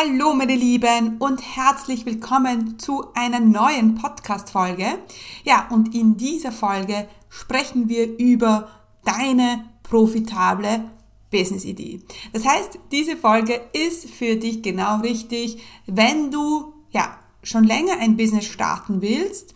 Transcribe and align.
Hallo 0.00 0.32
meine 0.32 0.54
Lieben 0.56 1.18
und 1.18 1.42
herzlich 1.42 2.06
willkommen 2.06 2.78
zu 2.78 3.12
einer 3.12 3.38
neuen 3.38 3.96
Podcast-Folge. 3.96 4.98
Ja, 5.44 5.68
und 5.68 5.94
in 5.94 6.16
dieser 6.16 6.52
Folge 6.52 7.06
sprechen 7.28 7.90
wir 7.90 8.18
über 8.18 8.70
deine 9.04 9.66
profitable 9.82 10.84
Business-Idee. 11.30 12.00
Das 12.32 12.46
heißt, 12.46 12.78
diese 12.90 13.18
Folge 13.18 13.60
ist 13.74 14.08
für 14.08 14.36
dich 14.36 14.62
genau 14.62 15.00
richtig, 15.00 15.60
wenn 15.86 16.30
du 16.30 16.72
ja 16.92 17.18
schon 17.42 17.64
länger 17.64 17.98
ein 18.00 18.16
Business 18.16 18.46
starten 18.46 19.02
willst, 19.02 19.54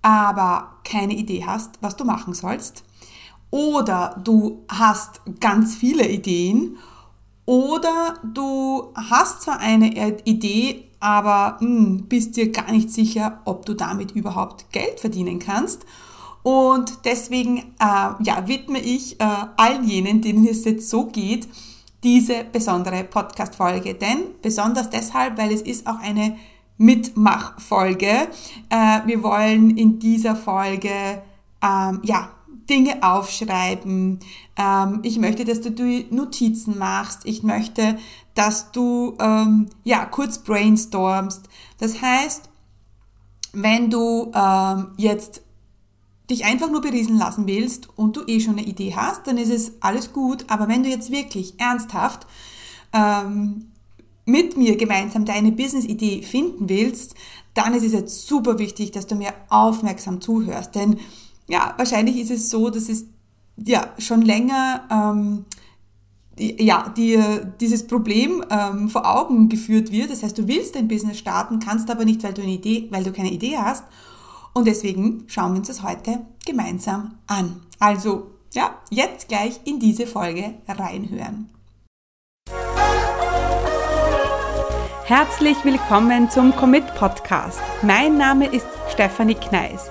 aber 0.00 0.78
keine 0.82 1.12
Idee 1.12 1.44
hast, 1.44 1.72
was 1.82 1.94
du 1.94 2.06
machen 2.06 2.32
sollst. 2.32 2.84
Oder 3.50 4.18
du 4.24 4.64
hast 4.68 5.20
ganz 5.40 5.76
viele 5.76 6.08
Ideen 6.08 6.78
oder 7.48 8.12
du 8.22 8.92
hast 8.94 9.40
zwar 9.40 9.58
eine 9.58 10.18
Idee, 10.26 10.84
aber 11.00 11.56
mh, 11.60 11.66
hm, 11.66 12.04
bist 12.06 12.36
dir 12.36 12.52
gar 12.52 12.70
nicht 12.70 12.90
sicher, 12.90 13.40
ob 13.46 13.64
du 13.64 13.72
damit 13.72 14.10
überhaupt 14.10 14.70
Geld 14.70 15.00
verdienen 15.00 15.38
kannst. 15.38 15.86
Und 16.42 17.06
deswegen 17.06 17.56
äh, 17.80 18.10
ja, 18.20 18.46
widme 18.46 18.78
ich 18.78 19.18
äh, 19.18 19.24
all 19.56 19.82
jenen, 19.82 20.20
denen 20.20 20.46
es 20.46 20.66
jetzt 20.66 20.90
so 20.90 21.06
geht, 21.06 21.48
diese 22.04 22.44
besondere 22.44 23.02
Podcast-Folge. 23.04 23.94
Denn 23.94 24.24
besonders 24.42 24.90
deshalb, 24.90 25.38
weil 25.38 25.50
es 25.50 25.62
ist 25.62 25.86
auch 25.86 26.00
eine 26.00 26.36
Mitmachfolge. 26.76 28.28
Äh, 28.68 29.00
wir 29.06 29.22
wollen 29.22 29.74
in 29.78 29.98
dieser 29.98 30.36
Folge 30.36 31.22
ähm, 31.62 32.00
ja, 32.02 32.28
Dinge 32.66 33.02
aufschreiben. 33.02 34.20
Ähm, 34.56 35.00
ich 35.02 35.18
möchte, 35.18 35.44
dass 35.44 35.60
du 35.60 35.70
Notizen 36.10 36.78
machst. 36.78 37.22
Ich 37.24 37.42
möchte, 37.42 37.98
dass 38.34 38.72
du 38.72 39.16
ähm, 39.20 39.68
ja 39.84 40.04
kurz 40.04 40.38
brainstormst. 40.38 41.48
Das 41.78 42.00
heißt, 42.00 42.48
wenn 43.52 43.90
du 43.90 44.30
ähm, 44.34 44.92
jetzt 44.96 45.42
dich 46.30 46.44
einfach 46.44 46.70
nur 46.70 46.82
beriesen 46.82 47.16
lassen 47.16 47.46
willst 47.46 47.88
und 47.96 48.16
du 48.16 48.22
eh 48.26 48.40
schon 48.40 48.58
eine 48.58 48.66
Idee 48.66 48.94
hast, 48.94 49.26
dann 49.26 49.38
ist 49.38 49.50
es 49.50 49.72
alles 49.80 50.12
gut. 50.12 50.44
Aber 50.48 50.68
wenn 50.68 50.82
du 50.82 50.90
jetzt 50.90 51.10
wirklich 51.10 51.58
ernsthaft 51.58 52.26
ähm, 52.92 53.72
mit 54.26 54.56
mir 54.56 54.76
gemeinsam 54.76 55.24
deine 55.24 55.52
Business-Idee 55.52 56.22
finden 56.22 56.68
willst, 56.68 57.14
dann 57.54 57.72
ist 57.74 57.84
es 57.84 57.92
jetzt 57.92 58.26
super 58.26 58.58
wichtig, 58.58 58.92
dass 58.92 59.06
du 59.06 59.14
mir 59.14 59.32
aufmerksam 59.48 60.20
zuhörst. 60.20 60.74
Denn 60.74 60.98
ja, 61.48 61.74
wahrscheinlich 61.76 62.18
ist 62.18 62.30
es 62.30 62.50
so, 62.50 62.70
dass 62.70 62.88
es 62.88 63.06
ja 63.56 63.88
schon 63.98 64.22
länger 64.22 64.86
ähm, 64.90 65.44
ja, 66.38 66.88
dir 66.90 67.52
dieses 67.60 67.86
Problem 67.86 68.44
ähm, 68.48 68.88
vor 68.88 69.04
Augen 69.04 69.48
geführt 69.48 69.90
wird. 69.90 70.10
Das 70.10 70.22
heißt, 70.22 70.38
du 70.38 70.46
willst 70.46 70.76
dein 70.76 70.86
Business 70.86 71.18
starten, 71.18 71.58
kannst 71.58 71.90
aber 71.90 72.04
nicht, 72.04 72.22
weil 72.22 72.34
du 72.34 72.42
eine 72.42 72.52
Idee, 72.52 72.86
weil 72.90 73.02
du 73.02 73.12
keine 73.12 73.32
Idee 73.32 73.56
hast. 73.56 73.84
Und 74.52 74.66
deswegen 74.66 75.24
schauen 75.26 75.52
wir 75.52 75.58
uns 75.58 75.68
das 75.68 75.82
heute 75.82 76.20
gemeinsam 76.46 77.14
an. 77.26 77.60
Also, 77.80 78.30
ja, 78.52 78.76
jetzt 78.90 79.28
gleich 79.28 79.60
in 79.64 79.80
diese 79.80 80.06
Folge 80.06 80.54
reinhören. 80.68 81.48
Herzlich 85.04 85.56
willkommen 85.64 86.30
zum 86.30 86.54
Commit 86.54 86.84
Podcast. 86.94 87.60
Mein 87.82 88.18
Name 88.18 88.46
ist 88.46 88.66
Stefanie 88.92 89.34
Kneis. 89.34 89.90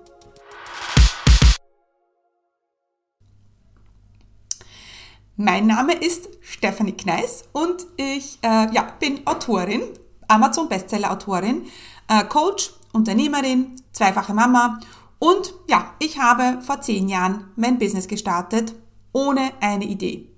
Mein 5.43 5.65
Name 5.65 5.93
ist 5.93 6.29
Stefanie 6.41 6.91
Kneis 6.91 7.45
und 7.51 7.87
ich 7.97 8.37
äh, 8.43 8.71
ja, 8.71 8.93
bin 8.99 9.25
Autorin, 9.25 9.81
Amazon-Bestseller-Autorin, 10.27 11.63
äh, 12.07 12.23
Coach, 12.25 12.73
Unternehmerin, 12.93 13.75
zweifache 13.91 14.35
Mama 14.35 14.79
und 15.17 15.55
ja, 15.67 15.95
ich 15.97 16.19
habe 16.19 16.61
vor 16.61 16.81
zehn 16.81 17.09
Jahren 17.09 17.45
mein 17.55 17.79
Business 17.79 18.07
gestartet 18.07 18.75
ohne 19.13 19.49
eine 19.61 19.85
Idee. 19.85 20.29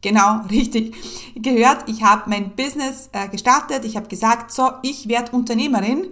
Genau, 0.00 0.42
richtig 0.50 0.94
gehört. 1.34 1.88
Ich 1.88 2.04
habe 2.04 2.30
mein 2.30 2.54
Business 2.54 3.10
äh, 3.12 3.26
gestartet. 3.28 3.84
Ich 3.84 3.96
habe 3.96 4.06
gesagt, 4.06 4.52
so, 4.52 4.70
ich 4.82 5.08
werde 5.08 5.32
Unternehmerin, 5.32 6.06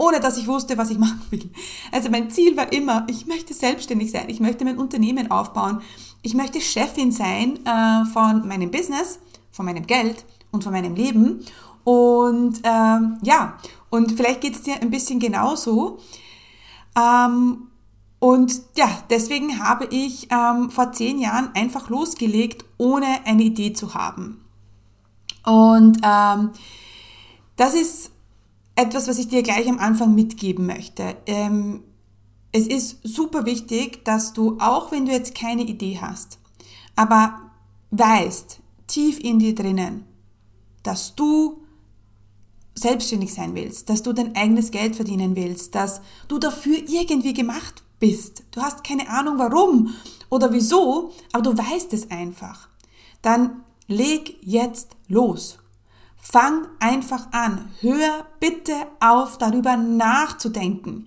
ohne 0.00 0.20
dass 0.20 0.36
ich 0.38 0.46
wusste, 0.46 0.78
was 0.78 0.90
ich 0.90 0.98
machen 1.06 1.22
will. 1.30 1.50
Also 1.92 2.10
mein 2.10 2.30
Ziel 2.30 2.56
war 2.56 2.72
immer, 2.72 3.06
ich 3.08 3.26
möchte 3.26 3.54
selbstständig 3.54 4.10
sein. 4.10 4.28
Ich 4.28 4.40
möchte 4.40 4.64
mein 4.64 4.78
Unternehmen 4.78 5.30
aufbauen 5.30 5.80
ich 6.22 6.34
möchte 6.34 6.60
Chefin 6.60 7.12
sein 7.12 7.64
äh, 7.64 8.04
von 8.12 8.46
meinem 8.46 8.70
Business, 8.70 9.20
von 9.50 9.64
meinem 9.64 9.86
Geld 9.86 10.24
und 10.50 10.64
von 10.64 10.72
meinem 10.72 10.94
Leben. 10.94 11.44
Und 11.84 12.60
ähm, 12.62 13.18
ja, 13.22 13.58
und 13.88 14.12
vielleicht 14.12 14.42
geht 14.42 14.54
es 14.54 14.62
dir 14.62 14.80
ein 14.80 14.90
bisschen 14.90 15.18
genauso. 15.18 15.98
Ähm, 16.96 17.68
und 18.18 18.60
ja, 18.76 18.88
deswegen 19.08 19.64
habe 19.64 19.86
ich 19.86 20.28
ähm, 20.30 20.70
vor 20.70 20.92
zehn 20.92 21.18
Jahren 21.18 21.50
einfach 21.54 21.88
losgelegt, 21.88 22.66
ohne 22.76 23.24
eine 23.24 23.42
Idee 23.42 23.72
zu 23.72 23.94
haben. 23.94 24.44
Und 25.42 26.00
ähm, 26.02 26.50
das 27.56 27.72
ist 27.72 28.10
etwas, 28.80 29.08
was 29.08 29.18
ich 29.18 29.28
dir 29.28 29.42
gleich 29.42 29.68
am 29.68 29.78
Anfang 29.78 30.14
mitgeben 30.14 30.66
möchte. 30.66 31.16
Ähm, 31.26 31.82
es 32.52 32.66
ist 32.66 32.98
super 33.04 33.44
wichtig, 33.46 34.04
dass 34.04 34.32
du, 34.32 34.58
auch 34.58 34.90
wenn 34.90 35.06
du 35.06 35.12
jetzt 35.12 35.34
keine 35.34 35.62
Idee 35.62 35.98
hast, 36.00 36.38
aber 36.96 37.40
weißt, 37.90 38.60
tief 38.86 39.20
in 39.20 39.38
dir 39.38 39.54
drinnen, 39.54 40.04
dass 40.82 41.14
du 41.14 41.62
selbstständig 42.74 43.32
sein 43.32 43.54
willst, 43.54 43.88
dass 43.88 44.02
du 44.02 44.12
dein 44.12 44.34
eigenes 44.34 44.70
Geld 44.70 44.96
verdienen 44.96 45.36
willst, 45.36 45.74
dass 45.74 46.00
du 46.28 46.38
dafür 46.38 46.76
irgendwie 46.88 47.34
gemacht 47.34 47.82
bist. 47.98 48.44
Du 48.50 48.62
hast 48.62 48.82
keine 48.82 49.08
Ahnung 49.08 49.38
warum 49.38 49.94
oder 50.30 50.52
wieso, 50.52 51.12
aber 51.32 51.42
du 51.42 51.56
weißt 51.56 51.92
es 51.92 52.10
einfach. 52.10 52.68
Dann 53.22 53.62
leg 53.86 54.36
jetzt 54.40 54.96
los. 55.08 55.58
Fang 56.20 56.68
einfach 56.78 57.32
an. 57.32 57.70
Hör 57.80 58.26
bitte 58.40 58.74
auf, 59.00 59.38
darüber 59.38 59.76
nachzudenken. 59.76 61.06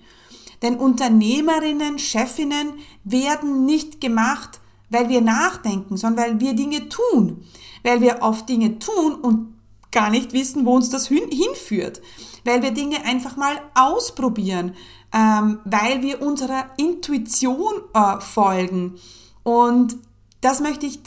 Denn 0.61 0.77
Unternehmerinnen, 0.77 1.99
Chefinnen 1.99 2.73
werden 3.03 3.65
nicht 3.65 4.01
gemacht, 4.01 4.59
weil 4.89 5.09
wir 5.09 5.21
nachdenken, 5.21 5.97
sondern 5.97 6.25
weil 6.25 6.39
wir 6.39 6.53
Dinge 6.53 6.89
tun. 6.89 7.45
Weil 7.83 8.01
wir 8.01 8.21
oft 8.21 8.47
Dinge 8.49 8.79
tun 8.79 9.15
und 9.15 9.53
gar 9.91 10.09
nicht 10.09 10.33
wissen, 10.33 10.65
wo 10.65 10.75
uns 10.75 10.89
das 10.89 11.07
hinführt. 11.07 12.01
Weil 12.45 12.61
wir 12.63 12.71
Dinge 12.71 13.03
einfach 13.05 13.35
mal 13.37 13.61
ausprobieren. 13.75 14.73
Ähm, 15.13 15.59
weil 15.65 16.01
wir 16.01 16.21
unserer 16.21 16.69
Intuition 16.77 17.73
äh, 17.93 18.19
folgen. 18.19 18.95
Und 19.43 19.97
das 20.41 20.59
möchte 20.59 20.85
ich 20.85 20.99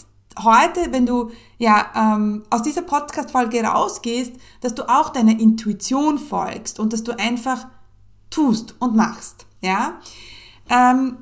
heute, 0.43 0.93
wenn 0.93 1.07
du 1.07 1.31
ja 1.59 1.87
ähm, 1.95 2.45
aus 2.51 2.63
dieser 2.63 2.83
Podcast-Folge 2.83 3.63
rausgehst, 3.63 4.33
dass 4.61 4.75
du 4.75 4.89
auch 4.89 5.11
deiner 5.11 5.39
Intuition 5.39 6.19
folgst 6.19 6.79
und 6.79 6.93
dass 6.93 7.03
du 7.03 7.19
einfach 7.19 7.67
tust 8.31 8.75
und 8.79 8.95
machst. 8.95 9.47
Ja? 9.61 10.01
Ähm, 10.69 11.17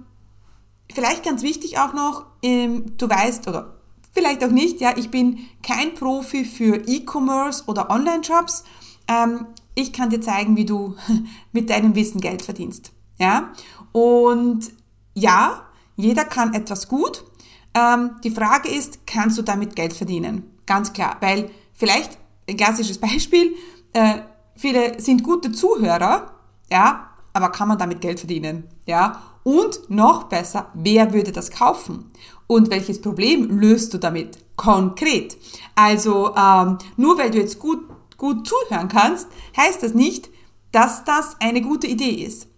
vielleicht 0.93 1.25
ganz 1.25 1.43
wichtig 1.43 1.79
auch 1.79 1.93
noch, 1.93 2.27
ähm, 2.43 2.97
du 2.97 3.09
weißt 3.09 3.49
oder 3.49 3.77
vielleicht 4.13 4.45
auch 4.45 4.51
nicht, 4.51 4.81
ja, 4.81 4.97
ich 4.97 5.11
bin 5.11 5.39
kein 5.63 5.95
Profi 5.95 6.45
für 6.45 6.77
E-Commerce 6.87 7.65
oder 7.67 7.91
Online-Shops. 7.91 8.65
Ähm, 9.09 9.47
ich 9.75 9.93
kann 9.93 10.11
dir 10.11 10.21
zeigen, 10.21 10.57
wie 10.57 10.65
du 10.65 10.97
mit 11.53 11.71
deinem 11.71 11.95
Wissen 11.95 12.21
Geld 12.21 12.43
verdienst. 12.43 12.93
Ja? 13.19 13.53
Und 13.93 14.73
ja, 15.15 15.63
jeder 15.97 16.25
kann 16.25 16.55
etwas 16.55 16.89
gut. 16.89 17.25
Ähm, 17.75 18.13
die 18.23 18.31
Frage 18.31 18.69
ist, 18.69 19.07
kannst 19.07 19.37
du 19.39 19.43
damit 19.43 19.75
Geld 19.77 19.93
verdienen? 19.93 20.51
Ganz 20.67 20.93
klar, 20.93 21.17
weil 21.21 21.51
vielleicht 21.75 22.19
ein 22.49 22.57
klassisches 22.57 22.99
Beispiel, 23.01 23.55
äh, 23.93 24.21
viele 24.55 25.01
sind 25.01 25.23
gute 25.23 25.53
Zuhörer, 25.53 26.33
ja, 26.71 27.11
aber 27.33 27.51
kann 27.51 27.69
man 27.69 27.79
damit 27.79 28.01
Geld 28.01 28.21
verdienen? 28.21 28.65
Ja? 28.87 29.23
Und 29.43 29.91
noch 29.91 30.25
besser, 30.25 30.71
wer 30.75 31.13
würde 31.13 31.33
das 31.33 31.51
kaufen? 31.51 32.11
Und 32.47 32.71
welches 32.71 33.01
Problem 33.01 33.59
löst 33.59 33.93
du 33.93 33.99
damit 33.99 34.39
konkret? 34.57 35.37
Also 35.75 36.35
ähm, 36.37 36.79
nur 36.97 37.19
weil 37.19 37.31
du 37.31 37.39
jetzt 37.39 37.59
gut, 37.59 37.81
gut 38.17 38.47
zuhören 38.47 38.89
kannst, 38.89 39.29
heißt 39.57 39.83
das 39.83 39.95
nicht, 39.95 40.31
dass 40.73 41.05
das 41.05 41.37
eine 41.41 41.61
gute 41.61 41.87
Idee 41.87 42.25
ist. 42.25 42.49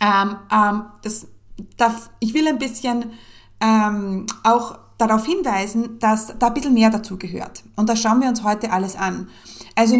Ähm, 0.00 0.36
ähm, 0.52 0.84
das 1.76 2.10
ich 2.20 2.34
will 2.34 2.46
ein 2.46 2.58
bisschen 2.58 3.12
ähm, 3.60 4.26
auch 4.44 4.78
darauf 4.98 5.24
hinweisen, 5.24 5.98
dass 6.00 6.34
da 6.38 6.48
ein 6.48 6.54
bisschen 6.54 6.74
mehr 6.74 6.90
dazu 6.90 7.16
gehört. 7.18 7.62
Und 7.76 7.88
das 7.88 8.00
schauen 8.00 8.20
wir 8.20 8.28
uns 8.28 8.42
heute 8.42 8.72
alles 8.72 8.96
an. 8.96 9.28
Also 9.74 9.96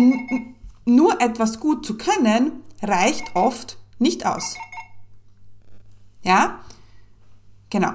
nur 0.85 1.21
etwas 1.21 1.61
gut 1.61 1.87
zu 1.87 1.97
können, 1.97 2.65
reicht 2.83 3.35
oft 3.35 3.79
nicht 3.99 4.27
aus. 4.27 4.57
Ja? 6.23 6.61
Genau. 7.71 7.93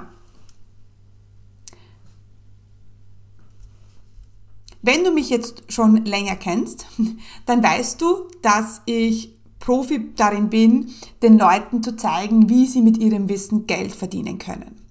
Wenn 4.82 5.04
du 5.04 5.12
mich 5.12 5.30
jetzt 5.30 5.64
schon 5.72 6.06
länger 6.06 6.36
kennst, 6.36 6.86
dann 7.46 7.64
weißt 7.64 8.02
du, 8.02 8.28
dass 8.42 8.82
ich 8.86 9.34
Profi 9.60 10.14
darin 10.16 10.50
bin, 10.50 10.94
den 11.22 11.38
Leuten 11.38 11.82
zu 11.82 11.96
zeigen, 11.96 12.50
wie 12.50 12.68
sie 12.68 12.82
mit 12.82 12.98
ihrem 12.98 13.30
Wissen 13.30 13.66
Geld 13.66 13.96
verdienen 13.96 14.38
können. 14.38 14.83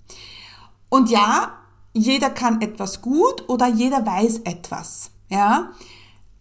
Und 0.93 1.09
ja, 1.09 1.55
jeder 1.95 2.29
kann 2.29 2.61
etwas 2.61 3.01
gut 3.01 3.49
oder 3.49 3.67
jeder 3.67 4.05
weiß 4.05 4.41
etwas, 4.45 5.11
ja. 5.31 5.71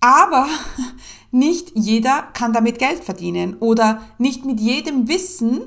Aber 0.02 0.46
nicht 1.32 1.72
jeder 1.74 2.24
kann 2.34 2.52
damit 2.52 2.78
Geld 2.78 3.02
verdienen 3.02 3.56
oder 3.62 4.02
nicht 4.18 4.44
mit 4.44 4.60
jedem 4.60 5.08
Wissen 5.08 5.62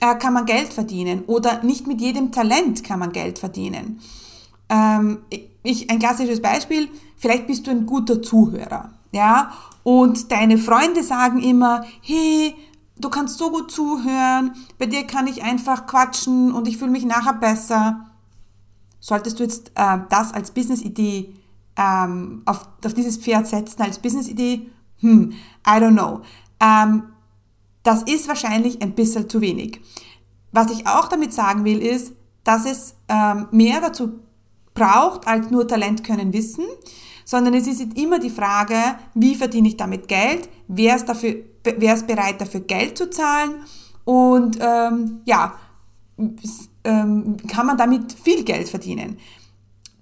äh, 0.00 0.14
kann 0.14 0.32
man 0.32 0.46
Geld 0.46 0.72
verdienen 0.72 1.24
oder 1.26 1.64
nicht 1.64 1.88
mit 1.88 2.00
jedem 2.00 2.30
Talent 2.30 2.84
kann 2.84 3.00
man 3.00 3.10
Geld 3.10 3.40
verdienen. 3.40 4.00
Ähm, 4.68 5.18
ich, 5.64 5.90
ein 5.90 5.98
klassisches 5.98 6.40
Beispiel, 6.40 6.88
vielleicht 7.16 7.48
bist 7.48 7.66
du 7.66 7.72
ein 7.72 7.84
guter 7.84 8.22
Zuhörer, 8.22 8.90
ja, 9.10 9.52
und 9.82 10.30
deine 10.30 10.56
Freunde 10.56 11.02
sagen 11.02 11.42
immer, 11.42 11.84
hey, 12.00 12.54
du 12.96 13.08
kannst 13.08 13.38
so 13.38 13.50
gut 13.50 13.72
zuhören, 13.72 14.54
bei 14.78 14.86
dir 14.86 15.04
kann 15.04 15.26
ich 15.26 15.42
einfach 15.42 15.88
quatschen 15.88 16.52
und 16.52 16.68
ich 16.68 16.78
fühle 16.78 16.92
mich 16.92 17.04
nachher 17.04 17.34
besser. 17.34 18.06
Solltest 19.00 19.38
du 19.38 19.44
jetzt 19.44 19.72
äh, 19.74 19.98
das 20.08 20.32
als 20.32 20.50
Business-Idee 20.50 21.34
ähm, 21.76 22.42
auf, 22.44 22.68
auf 22.84 22.94
dieses 22.94 23.16
Pferd 23.16 23.46
setzen, 23.46 23.82
als 23.82 23.98
Business-Idee? 23.98 24.68
Hm, 25.00 25.32
I 25.66 25.70
don't 25.70 25.92
know. 25.92 26.20
Ähm, 26.60 27.04
das 27.82 28.02
ist 28.02 28.28
wahrscheinlich 28.28 28.82
ein 28.82 28.94
bisschen 28.94 29.28
zu 29.28 29.40
wenig. 29.40 29.80
Was 30.52 30.70
ich 30.70 30.86
auch 30.86 31.08
damit 31.08 31.32
sagen 31.32 31.64
will, 31.64 31.78
ist, 31.78 32.12
dass 32.44 32.66
es 32.66 32.94
ähm, 33.08 33.48
mehr 33.50 33.80
dazu 33.80 34.20
braucht 34.74 35.26
als 35.26 35.50
nur 35.50 35.66
Talent 35.66 36.04
können 36.04 36.32
Wissen, 36.32 36.64
sondern 37.24 37.54
es 37.54 37.66
ist 37.66 37.80
immer 37.96 38.18
die 38.18 38.30
Frage, 38.30 38.76
wie 39.14 39.34
verdiene 39.34 39.68
ich 39.68 39.76
damit 39.76 40.08
Geld, 40.08 40.48
wer 40.68 40.96
ist, 40.96 41.08
dafür, 41.08 41.36
wer 41.62 41.94
ist 41.94 42.06
bereit 42.06 42.40
dafür 42.40 42.60
Geld 42.60 42.98
zu 42.98 43.10
zahlen 43.10 43.54
und 44.04 44.58
ähm, 44.60 45.20
ja, 45.24 45.54
ähm, 46.84 47.36
kann 47.48 47.66
man 47.66 47.76
damit 47.76 48.12
viel 48.12 48.44
Geld 48.44 48.68
verdienen. 48.68 49.18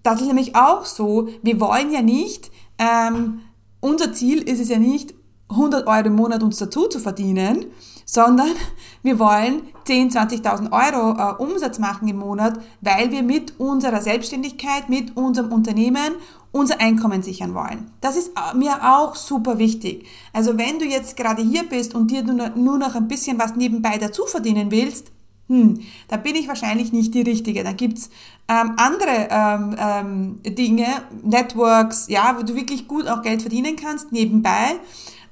Das 0.02 0.20
ist 0.20 0.26
nämlich 0.26 0.54
auch 0.56 0.84
so, 0.84 1.28
wir 1.42 1.60
wollen 1.60 1.92
ja 1.92 2.02
nicht, 2.02 2.50
ähm, 2.78 3.40
unser 3.80 4.12
Ziel 4.12 4.42
ist 4.42 4.60
es 4.60 4.68
ja 4.68 4.78
nicht, 4.78 5.14
100 5.50 5.86
Euro 5.86 6.06
im 6.06 6.14
Monat 6.14 6.42
uns 6.42 6.58
dazu 6.58 6.86
zu 6.88 7.00
verdienen, 7.00 7.66
sondern 8.04 8.50
wir 9.02 9.18
wollen 9.18 9.62
10, 9.84 10.10
20.000 10.10 10.72
Euro 10.72 11.18
äh, 11.18 11.42
Umsatz 11.42 11.78
machen 11.78 12.08
im 12.08 12.18
Monat, 12.18 12.60
weil 12.80 13.10
wir 13.10 13.22
mit 13.22 13.58
unserer 13.58 14.00
Selbstständigkeit, 14.00 14.88
mit 14.88 15.16
unserem 15.16 15.52
Unternehmen 15.52 16.14
unser 16.52 16.80
Einkommen 16.80 17.22
sichern 17.22 17.54
wollen. 17.54 17.90
Das 18.00 18.16
ist 18.16 18.28
äh, 18.28 18.56
mir 18.56 18.76
auch 18.82 19.14
super 19.14 19.58
wichtig. 19.58 20.06
Also 20.32 20.58
wenn 20.58 20.78
du 20.78 20.84
jetzt 20.84 21.16
gerade 21.16 21.42
hier 21.42 21.68
bist 21.68 21.94
und 21.94 22.10
dir 22.10 22.22
nur 22.22 22.78
noch 22.78 22.94
ein 22.94 23.08
bisschen 23.08 23.38
was 23.38 23.56
nebenbei 23.56 23.98
dazu 23.98 24.24
verdienen 24.26 24.70
willst, 24.70 25.12
hm, 25.48 25.80
da 26.08 26.16
bin 26.18 26.36
ich 26.36 26.46
wahrscheinlich 26.46 26.92
nicht 26.92 27.14
die 27.14 27.22
Richtige. 27.22 27.64
Da 27.64 27.72
gibt's 27.72 28.10
ähm, 28.48 28.72
andere 28.76 29.28
ähm, 29.30 29.76
ähm, 29.78 30.54
Dinge, 30.54 30.86
Networks, 31.22 32.08
ja, 32.08 32.36
wo 32.38 32.42
du 32.42 32.54
wirklich 32.54 32.86
gut 32.86 33.08
auch 33.08 33.22
Geld 33.22 33.40
verdienen 33.40 33.76
kannst 33.76 34.12
nebenbei. 34.12 34.76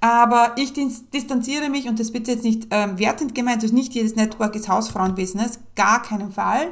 Aber 0.01 0.53
ich 0.57 0.73
distanziere 0.73 1.69
mich, 1.69 1.89
und 1.89 1.99
das 2.01 2.13
bitte 2.13 2.33
jetzt 2.33 2.45
nicht 2.45 2.69
ähm, 2.71 2.99
wertend 2.99 3.35
gemeint, 3.35 3.63
also 3.63 3.75
nicht 3.75 3.95
jedes 3.95 4.17
Network 4.17 4.55
ist 4.55 4.69
Hausfrauenbusiness, 4.69 5.61
gar 5.75 6.03
keinen 6.03 6.33
Fall. 6.33 6.69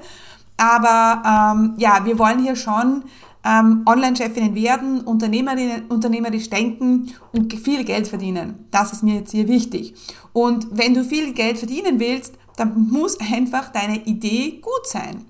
Aber 0.56 1.54
ähm, 1.54 1.74
ja, 1.78 2.04
wir 2.04 2.18
wollen 2.18 2.42
hier 2.42 2.56
schon 2.56 3.04
ähm, 3.44 3.82
Online-Chefinnen 3.86 4.54
werden, 4.54 5.00
Unternehmerinnen, 5.00 5.86
unternehmerisch 5.88 6.48
denken 6.48 7.12
und 7.32 7.52
viel 7.54 7.84
Geld 7.84 8.08
verdienen. 8.08 8.66
Das 8.70 8.92
ist 8.92 9.02
mir 9.02 9.16
jetzt 9.16 9.32
hier 9.32 9.48
wichtig. 9.48 9.94
Und 10.32 10.66
wenn 10.70 10.94
du 10.94 11.04
viel 11.04 11.32
Geld 11.32 11.58
verdienen 11.58 12.00
willst, 12.00 12.34
dann 12.56 12.88
muss 12.90 13.18
einfach 13.20 13.70
deine 13.70 14.04
Idee 14.04 14.60
gut 14.60 14.86
sein. 14.86 15.24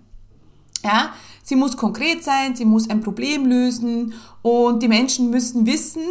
Ja, 0.82 1.10
sie 1.42 1.56
muss 1.56 1.76
konkret 1.76 2.22
sein, 2.22 2.54
sie 2.54 2.66
muss 2.66 2.90
ein 2.90 3.00
Problem 3.00 3.46
lösen 3.46 4.12
und 4.42 4.82
die 4.82 4.88
Menschen 4.88 5.30
müssen 5.30 5.64
wissen, 5.64 6.02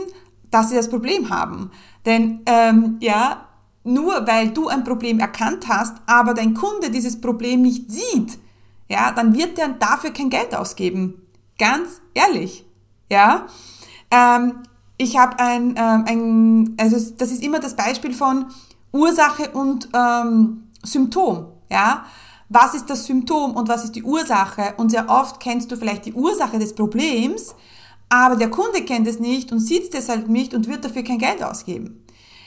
dass 0.50 0.70
sie 0.70 0.76
das 0.76 0.90
Problem 0.90 1.30
haben. 1.30 1.70
Denn 2.06 2.42
ähm, 2.48 2.98
ja, 3.00 3.48
nur 3.84 4.26
weil 4.26 4.50
du 4.50 4.68
ein 4.70 4.84
Problem 4.84 5.20
erkannt 5.20 5.68
hast, 5.68 5.98
aber 6.08 6.34
dein 6.34 6.54
Kunde 6.54 6.90
dieses 6.90 7.20
Problem 7.20 7.62
nicht 7.62 7.92
sieht, 7.92 8.40
ja, 8.90 9.12
dann 9.12 9.36
wird 9.36 9.60
er 9.60 9.70
dafür 9.70 10.12
kein 10.12 10.30
Geld 10.30 10.56
ausgeben. 10.56 11.22
Ganz 11.58 12.02
ehrlich, 12.14 12.66
ja. 13.10 13.48
Ähm, 14.12 14.64
ich 14.98 15.18
habe 15.18 15.40
ein, 15.40 15.76
ähm, 15.78 16.06
ein, 16.08 16.76
also 16.80 16.98
das 17.18 17.32
ist 17.32 17.44
immer 17.44 17.60
das 17.60 17.76
Beispiel 17.76 18.14
von 18.14 18.46
Ursache 18.92 19.50
und 19.52 19.90
ähm, 19.94 20.64
Symptom, 20.84 21.48
ja. 21.72 22.06
Was 22.50 22.76
ist 22.76 22.90
das 22.90 23.06
Symptom 23.06 23.56
und 23.56 23.68
was 23.68 23.84
ist 23.84 23.96
die 23.96 24.04
Ursache? 24.04 24.76
Und 24.78 24.92
sehr 24.92 25.10
oft 25.10 25.40
kennst 25.40 25.72
du 25.72 25.78
vielleicht 25.78 26.06
die 26.06 26.14
Ursache 26.14 26.60
des 26.60 26.76
Problems, 26.76 27.56
aber 28.10 28.36
der 28.36 28.52
Kunde 28.52 28.84
kennt 28.84 29.08
es 29.08 29.20
nicht 29.20 29.52
und 29.52 29.60
sieht 29.60 29.84
es 29.84 29.90
deshalb 29.90 30.28
nicht 30.28 30.54
und 30.54 30.68
wird 30.68 30.86
dafür 30.86 31.04
kein 31.04 31.18
Geld 31.18 31.42
ausgeben. 31.42 32.06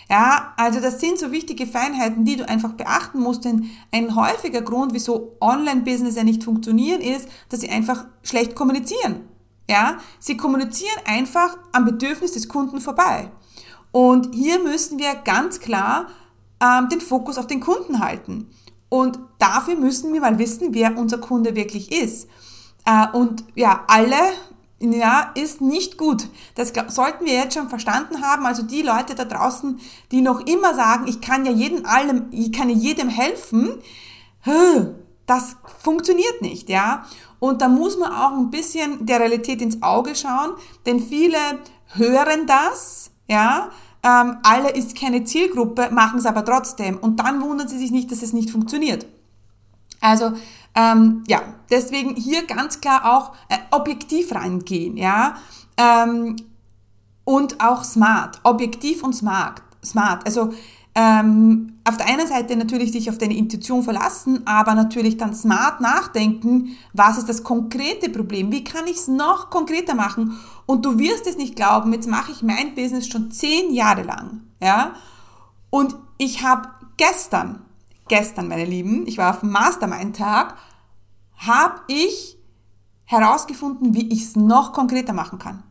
Ja, 0.09 0.55
also 0.57 0.79
das 0.81 1.01
sind 1.01 1.19
so 1.19 1.33
wichtige 1.33 1.67
Feinheiten, 1.67 2.25
die 2.25 2.37
du 2.37 2.49
einfach 2.49 2.75
beachten 2.75 3.19
musst, 3.19 3.45
denn 3.45 3.69
ein 3.91 4.15
häufiger 4.15 4.63
Grund, 4.63 4.95
wieso 4.95 5.37
Online-Business 5.41 6.15
ja 6.15 6.23
nicht 6.23 6.45
funktionieren, 6.45 7.01
ist, 7.01 7.29
dass 7.49 7.61
sie 7.61 7.71
einfach 7.71 8.05
schlecht 8.23 8.55
kommunizieren. 8.55 9.29
Ja, 9.69 9.99
sie 10.21 10.37
kommunizieren 10.37 11.01
einfach 11.07 11.57
am 11.73 11.85
Bedürfnis 11.85 12.33
des 12.33 12.49
Kunden 12.49 12.81
vorbei. 12.81 13.33
Und 13.91 14.33
hier 14.33 14.63
müssen 14.63 15.01
wir 15.01 15.17
ganz 15.17 15.59
klar 15.59 16.07
ähm, 16.61 16.89
den 16.89 17.01
Fokus 17.01 17.39
auf 17.39 17.47
den 17.47 17.61
Kunden 17.61 18.01
halten. 18.01 18.51
Und 18.89 19.19
dafür 19.39 19.77
müssen 19.77 20.13
wir 20.13 20.21
mal 20.21 20.39
wissen, 20.39 20.75
wer 20.75 20.97
unser 20.97 21.19
Kunde 21.19 21.57
wirklich 21.57 21.93
ist. 21.93 22.29
Äh, 22.85 23.07
und 23.13 23.45
ja, 23.55 23.85
alle 23.89 24.17
ja, 24.79 25.33
ist 25.35 25.61
nicht 25.61 25.97
gut. 25.97 26.29
Das 26.55 26.73
sollten 26.89 27.25
wir 27.25 27.33
jetzt 27.33 27.55
schon 27.55 27.69
verstanden 27.69 28.23
haben. 28.23 28.45
Also 28.45 28.63
die 28.63 28.83
Leute 28.83 29.15
da 29.15 29.25
draußen, 29.25 29.81
die 30.13 30.21
noch 30.21 30.41
immer 30.41 30.75
sagen, 30.75 31.07
ich 31.09 31.21
kann 31.21 31.47
ja 31.47 31.53
jedem 31.53 31.87
allem, 31.87 32.27
ich 32.31 32.53
kann 32.53 32.69
ja 32.69 32.77
jedem 32.77 33.09
helfen, 33.09 33.81
das 35.27 35.57
funktioniert 35.83 36.43
nicht, 36.43 36.69
ja. 36.69 37.07
Und 37.39 37.63
da 37.63 37.69
muss 37.69 37.99
man 37.99 38.13
auch 38.13 38.33
ein 38.33 38.51
bisschen 38.51 39.05
der 39.07 39.21
Realität 39.21 39.61
ins 39.61 39.83
Auge 39.83 40.15
schauen, 40.15 40.53
denn 40.85 41.01
viele 41.01 41.39
hören 41.89 42.47
das, 42.47 43.11
ja, 43.29 43.71
ähm, 44.03 44.39
alle 44.43 44.71
ist 44.71 44.99
keine 44.99 45.25
Zielgruppe, 45.25 45.91
machen 45.91 46.19
es 46.19 46.27
aber 46.27 46.45
trotzdem. 46.45 46.97
Und 46.99 47.21
dann 47.21 47.41
wundern 47.43 47.69
sie 47.69 47.79
sich 47.79 47.91
nicht, 47.91 48.11
dass 48.11 48.23
es 48.23 48.33
nicht 48.33 48.51
funktioniert. 48.51 49.07
Also 50.01 50.33
ähm, 50.75 51.25
ja, 51.27 51.43
deswegen 51.71 52.15
hier 52.17 52.47
ganz 52.47 52.81
klar 52.81 53.17
auch 53.17 53.33
äh, 53.49 53.57
objektiv 53.71 54.35
reingehen, 54.35 54.97
ja. 54.97 55.37
Ähm, 55.77 56.37
und 57.25 57.61
auch 57.61 57.83
smart, 57.83 58.39
objektiv 58.45 59.03
und 59.03 59.15
smart. 59.15 59.63
smart. 59.83 60.25
Also 60.27 60.53
ähm, 60.97 61.75
auf 61.85 61.97
der 61.97 62.07
einen 62.07 62.27
Seite 62.27 62.57
natürlich 62.57 62.91
sich 62.91 63.09
auf 63.09 63.19
deine 63.19 63.37
Intuition 63.37 63.85
verlassen, 63.85 64.45
aber 64.47 64.75
natürlich 64.75 65.17
dann 65.17 65.35
smart 65.35 65.81
nachdenken, 65.81 66.77
was 66.93 67.19
ist 67.19 67.29
das 67.29 67.45
konkrete 67.45 68.11
Problem, 68.11 68.51
wie 68.51 68.65
kann 68.65 68.87
ich 68.87 68.97
es 68.97 69.09
noch 69.09 69.51
konkreter 69.51 69.95
machen? 69.95 70.37
Und 70.67 70.85
du 70.85 70.99
wirst 70.99 71.29
es 71.29 71.37
nicht 71.37 71.55
glauben, 71.55 71.93
jetzt 71.93 72.09
mache 72.09 72.33
ich 72.33 72.43
mein 72.43 72.75
Business 72.75 73.07
schon 73.07 73.31
zehn 73.31 73.73
Jahre 73.73 74.03
lang, 74.03 74.41
ja, 74.61 74.93
und 75.71 75.95
ich 76.19 76.43
habe 76.43 76.69
gestern 76.97 77.67
gestern, 78.09 78.49
meine 78.49 78.65
Lieben, 78.65 79.07
ich 79.07 79.19
war 79.19 79.31
auf 79.31 79.41
dem 79.41 79.51
Mastermind-Tag, 79.51 80.57
habe 81.37 81.81
ich 81.89 82.39
herausgefunden, 83.05 83.95
wie 83.95 84.09
ich 84.13 84.23
es 84.23 84.37
noch 84.37 84.73
konkreter 84.73 85.13
machen 85.13 85.39
kann. 85.39 85.63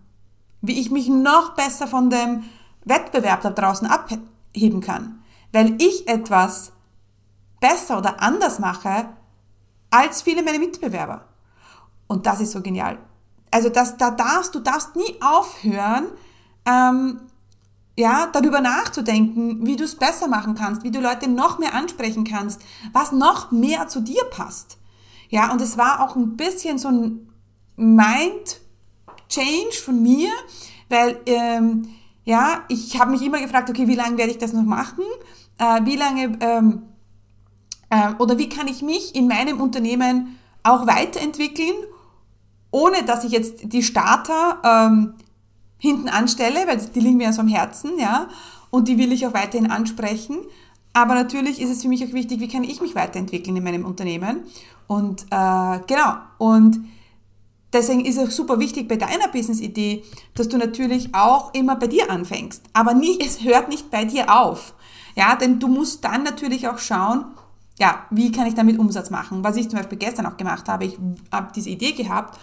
Wie 0.62 0.79
ich 0.79 0.91
mich 0.91 1.10
noch 1.10 1.55
besser 1.55 1.88
von 1.88 2.10
dem 2.10 2.44
Wettbewerb 2.86 3.41
da 3.41 3.50
draußen 3.50 3.88
abheben 4.56 4.82
kann. 4.82 5.24
Weil 5.52 5.76
ich 5.82 6.08
etwas 6.08 6.72
besser 7.60 7.98
oder 7.98 8.22
anders 8.22 8.60
mache 8.60 9.10
als 9.90 10.22
viele 10.22 10.44
meiner 10.44 10.60
Mitbewerber. 10.60 11.26
Und 12.08 12.26
das 12.26 12.42
ist 12.42 12.52
so 12.52 12.62
genial. 12.62 12.98
Also 13.52 13.70
das, 13.70 13.98
da 13.98 14.12
darfst 14.12 14.54
du 14.56 14.60
darfst 14.60 14.96
nie 14.96 15.16
aufhören, 15.22 16.08
ähm, 16.66 17.22
ja, 17.98 18.28
darüber 18.34 18.60
nachzudenken, 18.60 19.66
wie 19.66 19.78
du 19.78 19.86
es 19.86 19.96
besser 19.96 20.28
machen 20.28 20.56
kannst, 20.56 20.84
wie 20.84 20.92
du 20.92 21.00
Leute 21.00 21.30
noch 21.30 21.60
mehr 21.60 21.74
ansprechen 21.74 22.26
kannst, 22.26 22.62
was 22.92 23.14
noch 23.14 23.52
mehr 23.52 23.88
zu 23.88 24.02
dir 24.02 24.24
passt. 24.32 24.78
Ja, 25.30 25.52
und 25.52 25.62
es 25.62 25.78
war 25.78 26.02
auch 26.02 26.18
ein 26.18 26.36
bisschen 26.36 26.78
so 26.78 26.90
ein 26.90 27.30
Mind 27.78 28.60
Change 29.30 29.76
von 29.84 30.02
mir, 30.02 30.30
weil 30.90 31.20
ähm, 31.26 31.88
ja, 32.25 32.63
ich 32.67 33.00
habe 33.00 33.12
mich 33.12 33.22
immer 33.22 33.39
gefragt, 33.39 33.70
okay, 33.70 33.88
wie 33.88 33.96
lange 33.96 34.17
werde 34.17 34.32
ich 34.32 34.38
das 34.38 34.51
noch 34.51 34.63
machen? 34.63 35.03
Äh, 35.58 35.86
wie 35.86 35.96
lange 35.96 36.38
ähm, 36.41 36.82
äh, 37.89 38.13
oder 38.17 38.38
wie 38.38 38.50
kann 38.50 38.67
ich 38.67 38.82
mich 38.82 39.15
in 39.15 39.27
meinem 39.27 39.62
Unternehmen 39.62 40.38
auch 40.63 40.88
weiterentwickeln, 40.88 41.75
ohne 42.72 43.03
dass 43.03 43.24
ich 43.24 43.32
jetzt 43.32 43.72
die 43.72 43.84
Starter 43.84 44.60
ähm, 44.63 45.13
hinten 45.77 46.10
anstelle, 46.10 46.67
weil 46.67 46.77
die 46.77 47.00
liegen 47.00 47.17
mir 47.17 47.25
ja 47.25 47.34
so 47.34 47.41
am 47.41 47.48
Herzen, 47.48 47.91
ja, 48.00 48.27
und 48.72 48.88
die 48.88 48.98
will 48.98 49.12
ich 49.12 49.25
auch 49.27 49.34
weiterhin 49.34 49.70
ansprechen. 49.70 50.38
Aber 50.94 51.13
natürlich 51.13 51.62
ist 51.62 51.70
es 51.70 51.84
für 51.84 51.89
mich 51.89 52.03
auch 52.05 52.13
wichtig, 52.13 52.39
wie 52.39 52.48
kann 52.48 52.63
ich 52.63 52.82
mich 52.82 52.96
weiterentwickeln 52.96 53.55
in 53.55 53.63
meinem 53.63 53.86
Unternehmen. 53.86 54.44
Und 54.88 55.24
äh, 55.29 55.79
genau, 55.88 56.15
und 56.38 56.79
deswegen 57.75 58.05
ist 58.05 58.17
es 58.17 58.36
super 58.36 58.60
wichtig 58.60 58.88
bei 58.88 58.96
deiner 58.96 59.27
Business-Idee, 59.27 60.03
dass 60.34 60.48
du 60.48 60.58
natürlich 60.58 61.13
auch 61.13 61.53
immer 61.53 61.75
bei 61.75 61.88
dir 61.88 62.10
anfängst. 62.10 62.63
Aber 62.74 62.94
nie, 62.94 63.20
es 63.25 63.44
hört 63.44 63.70
nicht 63.70 63.91
bei 63.91 64.05
dir 64.05 64.36
auf. 64.36 64.74
Ja, 65.15 65.36
denn 65.36 65.60
du 65.60 65.67
musst 65.67 66.03
dann 66.03 66.24
natürlich 66.24 66.67
auch 66.67 66.79
schauen, 66.79 67.25
ja, 67.79 68.05
wie 68.10 68.32
kann 68.32 68.48
ich 68.48 68.55
damit 68.55 68.79
Umsatz 68.79 69.10
machen? 69.10 69.44
Was 69.44 69.58
ich 69.58 69.70
zum 69.70 69.77
Beispiel 69.77 69.98
gestern 69.98 70.25
auch 70.25 70.38
gemacht 70.38 70.67
habe, 70.67 70.86
ich 70.86 70.98
habe 71.32 71.51
diese 71.53 71.70
Idee 71.70 71.91
gehabt 71.91 72.39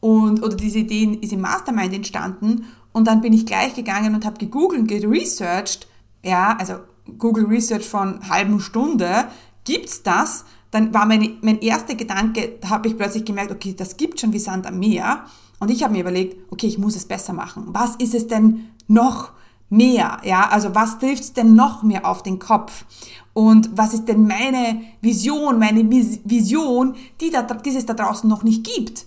und, 0.00 0.42
oder 0.42 0.56
diese 0.56 0.78
Idee 0.78 1.18
ist 1.20 1.32
im 1.32 1.40
Mastermind 1.40 1.92
entstanden 1.92 2.66
und 2.92 3.06
dann 3.06 3.20
bin 3.20 3.32
ich 3.32 3.46
gleich 3.46 3.74
gegangen 3.74 4.14
und 4.14 4.24
habe 4.24 4.38
gegoogelt, 4.38 4.88
geresearched, 4.88 5.88
ja, 6.24 6.56
also 6.58 6.74
Google 7.18 7.46
Research 7.46 7.84
von 7.84 8.28
halben 8.28 8.60
Stunde, 8.60 9.26
gibt's 9.64 10.02
das? 10.02 10.44
Dann 10.76 10.92
war 10.92 11.06
meine, 11.06 11.30
mein 11.40 11.58
erster 11.62 11.94
Gedanke, 11.94 12.58
da 12.60 12.68
habe 12.68 12.88
ich 12.88 12.98
plötzlich 12.98 13.24
gemerkt, 13.24 13.50
okay, 13.50 13.74
das 13.74 13.96
gibt 13.96 14.20
schon 14.20 14.34
wie 14.34 14.38
Sand 14.38 14.66
am 14.66 14.78
Meer. 14.78 15.24
Und 15.58 15.70
ich 15.70 15.82
habe 15.82 15.94
mir 15.94 16.00
überlegt, 16.00 16.36
okay, 16.52 16.66
ich 16.66 16.76
muss 16.76 16.96
es 16.96 17.06
besser 17.06 17.32
machen. 17.32 17.68
Was 17.68 17.96
ist 17.96 18.14
es 18.14 18.26
denn 18.26 18.68
noch 18.86 19.30
mehr? 19.70 20.18
Ja, 20.22 20.50
also 20.50 20.74
was 20.74 20.98
trifft 20.98 21.38
denn 21.38 21.54
noch 21.54 21.82
mehr 21.82 22.06
auf 22.06 22.22
den 22.22 22.38
Kopf? 22.38 22.84
Und 23.32 23.70
was 23.74 23.94
ist 23.94 24.04
denn 24.04 24.26
meine 24.26 24.82
Vision, 25.00 25.58
meine 25.58 25.88
Vision, 25.90 26.94
die, 27.22 27.30
da, 27.30 27.40
die 27.40 27.74
es 27.74 27.86
da 27.86 27.94
draußen 27.94 28.28
noch 28.28 28.42
nicht 28.42 28.62
gibt? 28.62 29.06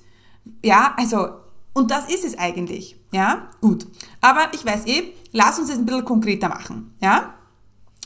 Ja, 0.65 0.95
also, 0.97 1.27
und 1.73 1.91
das 1.91 2.11
ist 2.11 2.25
es 2.25 2.35
eigentlich. 2.39 2.97
Ja, 3.11 3.49
gut. 3.61 3.85
Aber 4.21 4.47
ich 4.53 4.65
weiß 4.65 4.87
eh, 4.87 5.13
lass 5.33 5.59
uns 5.59 5.69
es 5.69 5.77
ein 5.77 5.85
bisschen 5.85 6.03
konkreter 6.03 6.49
machen. 6.49 6.95
Ja, 6.99 7.35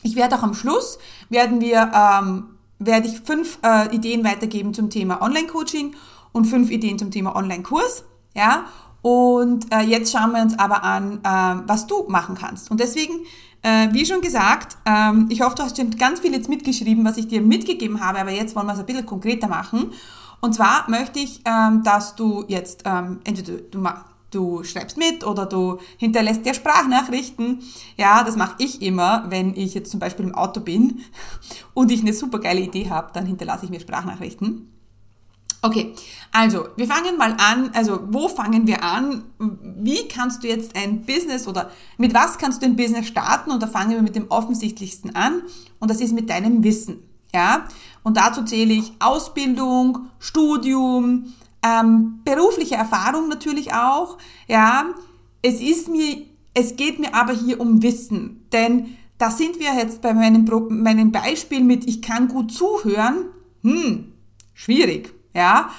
ich 0.01 0.17
werde 0.17 0.35
auch 0.35 0.43
am 0.43 0.53
Schluss, 0.53 0.99
werden 1.29 1.61
wir, 1.61 1.89
ähm, 1.95 2.52
werde 2.79 3.07
ich 3.07 3.21
fünf 3.21 3.59
äh, 3.63 3.93
Ideen 3.95 4.23
weitergeben 4.23 4.73
zum 4.73 4.89
Thema 4.89 5.21
Online-Coaching 5.21 5.95
und 6.31 6.45
fünf 6.45 6.71
Ideen 6.71 6.99
zum 6.99 7.11
Thema 7.11 7.35
Online-Kurs. 7.35 8.03
Ja, 8.35 8.65
und 9.03 9.71
äh, 9.73 9.81
jetzt 9.81 10.11
schauen 10.11 10.31
wir 10.31 10.41
uns 10.41 10.57
aber 10.57 10.83
an, 10.83 11.19
äh, 11.23 11.67
was 11.67 11.87
du 11.87 12.05
machen 12.07 12.35
kannst. 12.35 12.71
Und 12.71 12.79
deswegen, 12.79 13.25
äh, 13.61 13.89
wie 13.91 14.05
schon 14.05 14.21
gesagt, 14.21 14.77
ähm, 14.85 15.27
ich 15.29 15.41
hoffe, 15.41 15.55
du 15.55 15.63
hast 15.63 15.77
schon 15.77 15.91
ganz 15.91 16.21
viel 16.21 16.33
jetzt 16.33 16.49
mitgeschrieben, 16.49 17.03
was 17.05 17.17
ich 17.17 17.27
dir 17.27 17.41
mitgegeben 17.41 17.99
habe, 17.99 18.19
aber 18.19 18.31
jetzt 18.31 18.55
wollen 18.55 18.65
wir 18.65 18.73
es 18.73 18.79
ein 18.79 18.85
bisschen 18.85 19.05
konkreter 19.05 19.47
machen. 19.47 19.91
Und 20.39 20.55
zwar 20.55 20.89
möchte 20.89 21.19
ich, 21.19 21.41
ähm, 21.45 21.83
dass 21.83 22.15
du 22.15 22.45
jetzt 22.47 22.83
ähm, 22.85 23.19
entweder 23.25 23.57
du, 23.57 23.87
du 24.33 24.63
schreibst 24.63 24.97
mit 24.97 25.25
oder 25.25 25.45
du 25.45 25.79
hinterlässt 25.97 26.45
dir 26.45 26.53
Sprachnachrichten. 26.53 27.61
Ja, 27.97 28.23
das 28.23 28.35
mache 28.35 28.55
ich 28.57 28.81
immer, 28.81 29.25
wenn 29.29 29.55
ich 29.55 29.73
jetzt 29.73 29.91
zum 29.91 29.99
Beispiel 29.99 30.25
im 30.25 30.35
Auto 30.35 30.61
bin 30.61 31.01
und 31.73 31.91
ich 31.91 32.01
eine 32.01 32.13
super 32.13 32.39
geile 32.39 32.61
Idee 32.61 32.89
habe, 32.89 33.11
dann 33.13 33.25
hinterlasse 33.25 33.65
ich 33.65 33.71
mir 33.71 33.79
Sprachnachrichten. 33.79 34.69
Okay, 35.65 35.93
also 36.33 36.67
wir 36.75 36.87
fangen 36.87 37.17
mal 37.17 37.37
an. 37.39 37.71
Also 37.73 38.01
wo 38.09 38.27
fangen 38.27 38.67
wir 38.67 38.83
an? 38.83 39.23
Wie 39.39 40.09
kannst 40.09 40.43
du 40.43 40.49
jetzt 40.49 40.75
ein 40.75 41.05
Business 41.05 41.47
oder 41.47 41.71
mit 41.97 42.13
was 42.13 42.37
kannst 42.37 42.61
du 42.61 42.65
ein 42.65 42.75
Business 42.75 43.07
starten? 43.07 43.49
Und 43.49 43.63
da 43.63 43.67
fangen 43.67 43.91
wir 43.91 44.01
mit 44.01 44.17
dem 44.17 44.29
offensichtlichsten 44.29 45.15
an 45.15 45.41
und 45.79 45.89
das 45.89 46.01
ist 46.01 46.11
mit 46.11 46.29
deinem 46.29 46.65
Wissen. 46.65 46.97
Ja, 47.33 47.65
und 48.03 48.17
dazu 48.17 48.43
zähle 48.43 48.73
ich 48.73 48.91
Ausbildung, 48.99 50.09
Studium, 50.19 51.33
ähm, 51.63 52.19
berufliche 52.23 52.75
Erfahrung 52.75 53.29
natürlich 53.29 53.73
auch. 53.73 54.17
Ja, 54.47 54.85
es 55.41 55.61
ist 55.61 55.87
mir, 55.89 56.25
es 56.53 56.75
geht 56.75 56.99
mir 56.99 57.13
aber 57.15 57.33
hier 57.33 57.59
um 57.59 57.81
Wissen, 57.81 58.47
denn 58.51 58.97
da 59.17 59.31
sind 59.31 59.59
wir 59.59 59.73
jetzt 59.75 60.01
bei 60.01 60.13
meinem, 60.13 60.45
meinem 60.69 61.11
Beispiel 61.11 61.63
mit 61.63 61.87
ich 61.87 62.01
kann 62.01 62.27
gut 62.27 62.51
zuhören. 62.51 63.25
Hm, 63.61 64.13
schwierig, 64.53 65.13
ja. 65.33 65.69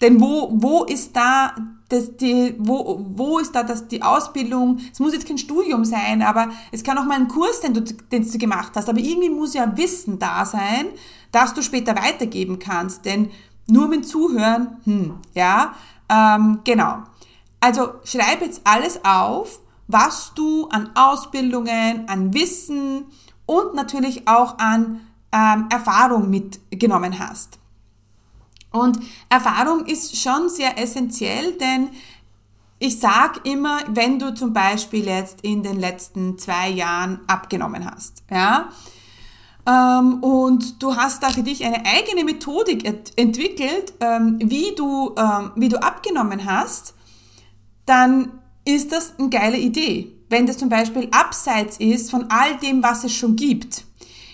Denn 0.00 0.20
wo, 0.20 0.50
wo 0.52 0.84
ist 0.84 1.14
da 1.16 1.54
das, 1.90 2.16
die, 2.16 2.54
wo, 2.58 3.04
wo 3.08 3.38
ist 3.40 3.54
da 3.54 3.64
das, 3.64 3.88
die 3.88 4.02
Ausbildung? 4.02 4.78
Es 4.92 5.00
muss 5.00 5.12
jetzt 5.12 5.26
kein 5.26 5.38
Studium 5.38 5.84
sein, 5.84 6.22
aber 6.22 6.50
es 6.70 6.84
kann 6.84 6.96
auch 6.96 7.04
mal 7.04 7.16
ein 7.16 7.28
Kurs, 7.28 7.60
den 7.60 7.74
du, 7.74 7.80
den 7.82 8.30
du 8.30 8.38
gemacht 8.38 8.72
hast. 8.76 8.88
Aber 8.88 9.00
irgendwie 9.00 9.28
muss 9.28 9.54
ja 9.54 9.76
Wissen 9.76 10.18
da 10.18 10.46
sein, 10.46 10.86
das 11.32 11.52
du 11.52 11.62
später 11.62 11.96
weitergeben 11.96 12.58
kannst. 12.60 13.04
Denn 13.04 13.30
nur 13.66 13.88
mit 13.88 14.06
Zuhören, 14.06 14.80
hm, 14.84 15.18
ja, 15.34 15.74
ähm, 16.08 16.60
genau. 16.64 16.98
Also 17.60 17.94
schreib 18.04 18.40
jetzt 18.40 18.62
alles 18.64 19.04
auf, 19.04 19.60
was 19.86 20.32
du 20.34 20.68
an 20.68 20.90
Ausbildungen, 20.94 22.08
an 22.08 22.32
Wissen 22.32 23.04
und 23.46 23.74
natürlich 23.74 24.26
auch 24.28 24.58
an 24.58 25.00
ähm, 25.32 25.66
Erfahrung 25.70 26.30
mitgenommen 26.30 27.18
hast. 27.18 27.58
Und 28.72 29.00
Erfahrung 29.28 29.84
ist 29.86 30.16
schon 30.16 30.48
sehr 30.48 30.78
essentiell, 30.78 31.52
denn 31.58 31.90
ich 32.78 32.98
sage 32.98 33.40
immer, 33.44 33.80
wenn 33.88 34.18
du 34.18 34.32
zum 34.34 34.52
Beispiel 34.52 35.06
jetzt 35.06 35.42
in 35.42 35.62
den 35.62 35.78
letzten 35.78 36.38
zwei 36.38 36.70
Jahren 36.70 37.20
abgenommen 37.26 37.84
hast, 37.84 38.22
ja, 38.30 38.70
und 39.66 40.82
du 40.82 40.96
hast 40.96 41.22
da 41.22 41.30
für 41.30 41.42
dich 41.42 41.64
eine 41.64 41.84
eigene 41.84 42.24
Methodik 42.24 42.84
entwickelt, 43.16 43.92
ähm, 44.00 44.38
wie, 44.42 44.74
du, 44.74 45.14
ähm, 45.16 45.52
wie 45.54 45.68
du 45.68 45.82
abgenommen 45.82 46.44
hast, 46.46 46.94
dann 47.86 48.32
ist 48.64 48.92
das 48.92 49.14
eine 49.18 49.28
geile 49.28 49.58
Idee. 49.58 50.12
Wenn 50.28 50.46
das 50.46 50.58
zum 50.58 50.68
Beispiel 50.68 51.08
abseits 51.10 51.76
ist 51.78 52.10
von 52.10 52.30
all 52.30 52.56
dem, 52.58 52.82
was 52.82 53.04
es 53.04 53.12
schon 53.12 53.36
gibt, 53.36 53.84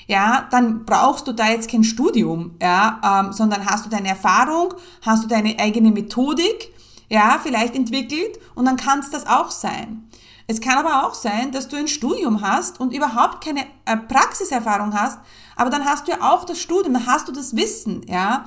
ja, 0.06 0.46
dann 0.50 0.84
brauchst 0.84 1.26
du 1.26 1.32
da 1.32 1.48
jetzt 1.48 1.70
kein 1.70 1.82
Studium, 1.82 2.54
ja, 2.62 3.00
ähm, 3.02 3.32
sondern 3.32 3.66
hast 3.66 3.86
du 3.86 3.90
deine 3.90 4.08
Erfahrung, 4.08 4.74
hast 5.02 5.24
du 5.24 5.28
deine 5.28 5.58
eigene 5.58 5.90
Methodik, 5.90 6.72
ja, 7.08 7.40
vielleicht 7.42 7.74
entwickelt 7.74 8.38
und 8.54 8.66
dann 8.66 8.76
kann 8.76 9.00
es 9.00 9.10
das 9.10 9.26
auch 9.26 9.50
sein. 9.50 10.08
Es 10.46 10.60
kann 10.60 10.78
aber 10.78 11.06
auch 11.06 11.14
sein, 11.14 11.50
dass 11.50 11.68
du 11.68 11.76
ein 11.76 11.88
Studium 11.88 12.40
hast 12.40 12.80
und 12.80 12.92
überhaupt 12.94 13.44
keine 13.44 13.62
äh, 13.84 13.96
Praxiserfahrung 13.96 14.94
hast, 14.94 15.18
aber 15.56 15.70
dann 15.70 15.84
hast 15.84 16.06
du 16.06 16.12
ja 16.12 16.32
auch 16.32 16.44
das 16.44 16.58
Studium, 16.58 16.94
dann 16.94 17.06
hast 17.06 17.28
du 17.28 17.32
das 17.32 17.56
Wissen, 17.56 18.02
ja. 18.08 18.46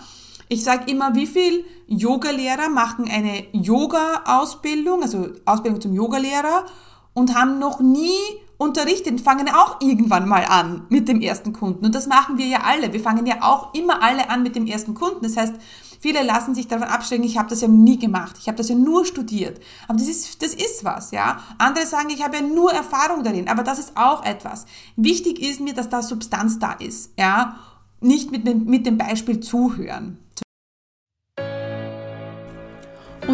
Ich 0.52 0.64
sage 0.64 0.90
immer, 0.90 1.14
wie 1.14 1.28
viel 1.28 1.64
Yogalehrer 1.86 2.70
machen 2.70 3.08
eine 3.08 3.46
Yoga-Ausbildung, 3.52 5.04
also 5.04 5.30
Ausbildung 5.46 5.80
zum 5.80 5.94
Yogalehrer 5.94 6.66
und 7.14 7.36
haben 7.36 7.60
noch 7.60 7.82
nie 7.82 8.18
unterrichtet, 8.60 9.22
fangen 9.22 9.50
auch 9.50 9.82
irgendwann 9.82 10.30
mal 10.30 10.46
an 10.46 10.86
mit 10.90 11.08
dem 11.08 11.22
ersten 11.22 11.54
Kunden. 11.54 11.86
Und 11.86 11.96
das 11.96 12.06
machen 12.06 12.38
wir 12.38 12.46
ja 12.46 12.60
alle. 12.64 12.94
Wir 12.94 13.00
fangen 13.00 13.26
ja 13.26 13.38
auch 13.42 13.74
immer 13.74 14.04
alle 14.04 14.30
an 14.30 14.44
mit 14.44 14.56
dem 14.56 14.68
ersten 14.68 14.94
Kunden. 14.94 15.24
Das 15.24 15.38
heißt, 15.38 15.56
Viele 16.02 16.24
lassen 16.24 16.56
sich 16.56 16.68
davon 16.68 16.88
abschrecken, 16.88 17.26
ich 17.26 17.38
habe 17.38 17.50
das 17.50 17.60
ja 17.60 17.68
nie 17.68 18.00
gemacht, 18.00 18.38
ich 18.40 18.48
habe 18.48 18.58
das 18.58 18.70
ja 18.70 18.76
nur 18.76 19.06
studiert. 19.06 19.60
Aber 19.88 19.98
das 19.98 20.08
ist, 20.08 20.42
das 20.42 20.54
ist 20.54 20.86
was, 20.86 21.12
ja. 21.12 21.44
Andere 21.58 21.86
sagen, 21.86 22.10
ich 22.10 22.24
habe 22.24 22.38
ja 22.38 22.42
nur 22.42 22.72
Erfahrung 22.72 23.24
darin, 23.24 23.50
aber 23.50 23.64
das 23.64 23.80
ist 23.80 23.98
auch 23.98 24.24
etwas. 24.24 24.66
Wichtig 24.96 25.42
ist 25.42 25.60
mir, 25.60 25.74
dass 25.74 25.90
da 25.90 26.02
Substanz 26.02 26.58
da 26.58 26.72
ist, 26.72 27.12
ja. 27.20 27.58
Nicht 28.00 28.32
mit, 28.32 28.46
mit 28.46 28.86
dem 28.86 28.98
Beispiel 28.98 29.42
zuhören. 29.42 30.20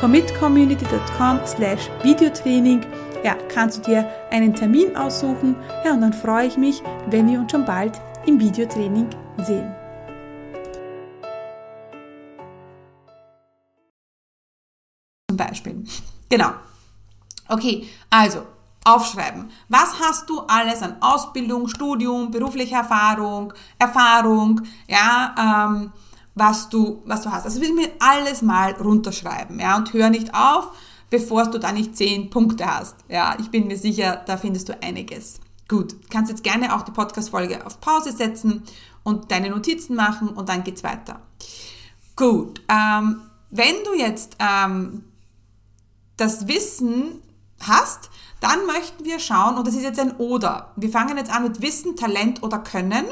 commitcommunity.com 0.00 1.40
slash 1.46 1.90
Videotraining 2.02 2.84
ja, 3.22 3.34
kannst 3.48 3.78
du 3.78 3.82
dir 3.82 4.10
einen 4.30 4.54
Termin 4.54 4.96
aussuchen. 4.96 5.54
Ja, 5.84 5.92
und 5.92 6.00
dann 6.00 6.12
freue 6.12 6.46
ich 6.46 6.56
mich, 6.56 6.82
wenn 7.08 7.28
wir 7.28 7.40
uns 7.40 7.52
schon 7.52 7.64
bald 7.66 8.00
im 8.26 8.40
Videotraining 8.40 9.08
sehen. 9.38 9.74
Zum 15.28 15.36
Beispiel. 15.36 15.84
Genau. 16.28 16.50
Okay, 17.48 17.88
also 18.08 18.46
aufschreiben. 18.84 19.50
Was 19.68 20.00
hast 20.00 20.30
du 20.30 20.40
alles 20.40 20.82
an 20.82 20.96
Ausbildung, 21.00 21.68
Studium, 21.68 22.30
berufliche 22.30 22.76
Erfahrung, 22.76 23.52
Erfahrung, 23.78 24.62
ja, 24.88 25.68
ähm, 25.68 25.92
was 26.40 26.70
du, 26.70 27.02
was 27.04 27.20
du 27.20 27.30
hast. 27.30 27.44
Also 27.44 27.60
will 27.60 27.74
mir 27.74 27.90
alles 27.98 28.40
mal 28.40 28.72
runterschreiben, 28.72 29.60
ja, 29.60 29.76
und 29.76 29.92
hör 29.92 30.08
nicht 30.08 30.34
auf, 30.34 30.68
bevor 31.10 31.44
du 31.44 31.58
da 31.58 31.70
nicht 31.70 31.94
zehn 31.94 32.30
Punkte 32.30 32.64
hast. 32.64 32.96
Ja, 33.08 33.36
ich 33.38 33.50
bin 33.50 33.66
mir 33.66 33.76
sicher, 33.76 34.22
da 34.24 34.38
findest 34.38 34.70
du 34.70 34.82
einiges. 34.82 35.40
Gut, 35.68 35.94
kannst 36.08 36.30
jetzt 36.30 36.42
gerne 36.42 36.74
auch 36.74 36.82
die 36.82 36.92
Podcast-Folge 36.92 37.66
auf 37.66 37.82
Pause 37.82 38.12
setzen 38.12 38.62
und 39.02 39.30
deine 39.30 39.50
Notizen 39.50 39.94
machen 39.94 40.28
und 40.28 40.48
dann 40.48 40.64
geht's 40.64 40.82
weiter. 40.82 41.20
Gut, 42.16 42.62
ähm, 42.68 43.20
wenn 43.50 43.74
du 43.84 43.94
jetzt 43.94 44.36
ähm, 44.38 45.04
das 46.16 46.48
Wissen 46.48 47.20
hast, 47.60 48.08
dann 48.40 48.64
möchten 48.64 49.04
wir 49.04 49.18
schauen, 49.18 49.58
und 49.58 49.66
das 49.66 49.74
ist 49.74 49.82
jetzt 49.82 50.00
ein 50.00 50.16
Oder. 50.16 50.72
Wir 50.76 50.88
fangen 50.88 51.18
jetzt 51.18 51.30
an 51.30 51.42
mit 51.42 51.60
Wissen, 51.60 51.96
Talent 51.96 52.42
oder 52.42 52.58
Können. 52.60 53.04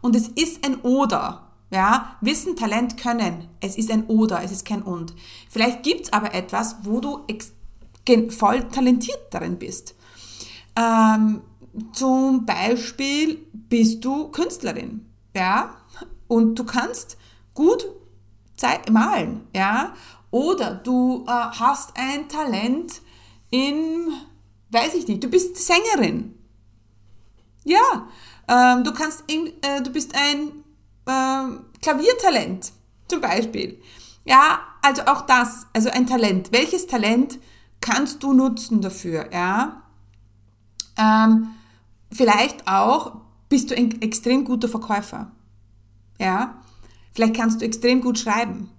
Und 0.00 0.14
es 0.14 0.28
ist 0.28 0.64
ein 0.64 0.76
Oder. 0.82 1.45
Ja, 1.70 2.16
Wissen, 2.20 2.56
Talent, 2.56 2.96
Können. 2.96 3.48
Es 3.60 3.76
ist 3.76 3.90
ein 3.90 4.06
Oder, 4.06 4.42
es 4.42 4.52
ist 4.52 4.64
kein 4.64 4.82
Und. 4.82 5.14
Vielleicht 5.50 5.82
gibt's 5.82 6.12
aber 6.12 6.34
etwas, 6.34 6.76
wo 6.82 7.00
du 7.00 7.24
voll 8.30 8.68
talentiert 8.68 9.18
darin 9.30 9.58
bist. 9.58 9.94
Ähm, 10.76 11.42
zum 11.92 12.46
Beispiel 12.46 13.46
bist 13.52 14.04
du 14.04 14.28
Künstlerin. 14.28 15.06
Ja, 15.34 15.76
und 16.28 16.56
du 16.56 16.64
kannst 16.64 17.18
gut 17.54 17.84
malen. 18.90 19.48
Ja, 19.54 19.94
oder 20.30 20.74
du 20.74 21.24
äh, 21.26 21.30
hast 21.30 21.92
ein 21.96 22.28
Talent 22.28 23.02
in 23.50 24.12
weiß 24.70 24.94
ich 24.94 25.08
nicht, 25.08 25.22
du 25.22 25.28
bist 25.28 25.56
Sängerin. 25.56 26.34
Ja, 27.64 28.08
ähm, 28.48 28.84
du 28.84 28.92
kannst, 28.92 29.24
in, 29.26 29.48
äh, 29.62 29.82
du 29.82 29.90
bist 29.90 30.14
ein 30.14 30.64
ähm, 31.06 31.60
Klaviertalent 31.82 32.72
zum 33.08 33.20
Beispiel. 33.20 33.80
Ja, 34.24 34.60
also 34.82 35.02
auch 35.02 35.22
das, 35.22 35.66
also 35.72 35.90
ein 35.90 36.06
Talent. 36.06 36.52
Welches 36.52 36.86
Talent 36.86 37.38
kannst 37.80 38.22
du 38.22 38.32
nutzen 38.32 38.80
dafür? 38.80 39.30
Ja, 39.32 39.82
ähm, 40.98 41.48
vielleicht 42.10 42.66
auch 42.66 43.20
bist 43.48 43.70
du 43.70 43.76
ein 43.76 44.02
extrem 44.02 44.44
guter 44.44 44.68
Verkäufer. 44.68 45.30
Ja, 46.18 46.62
vielleicht 47.12 47.36
kannst 47.36 47.60
du 47.60 47.64
extrem 47.64 48.00
gut 48.00 48.18
schreiben. 48.18 48.70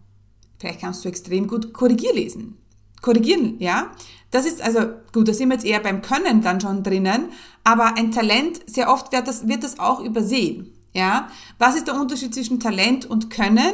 Vielleicht 0.60 0.82
kannst 0.82 1.06
du 1.06 1.10
extrem 1.10 1.48
gut 1.48 1.72
Korrigierlesen. 1.74 2.58
Korrigieren, 3.02 3.60
ja. 3.60 3.92
Das 4.32 4.46
ist 4.46 4.62
also, 4.62 4.80
gut, 5.14 5.28
da 5.28 5.34
sind 5.34 5.50
wir 5.50 5.56
jetzt 5.56 5.66
eher 5.66 5.80
beim 5.80 6.02
Können 6.02 6.42
dann 6.42 6.60
schon 6.60 6.84
drinnen, 6.84 7.30
aber 7.64 7.96
ein 7.96 8.12
Talent, 8.12 8.60
sehr 8.66 8.92
oft 8.92 9.12
wird 9.12 9.28
das, 9.28 9.48
wird 9.48 9.64
das 9.64 9.80
auch 9.80 10.00
übersehen. 10.00 10.74
Ja, 10.94 11.30
was 11.60 11.76
ist 11.76 11.88
der 11.88 12.00
Unterschied 12.00 12.34
zwischen 12.34 12.60
Talent 12.60 13.06
und 13.06 13.30
Können? 13.30 13.74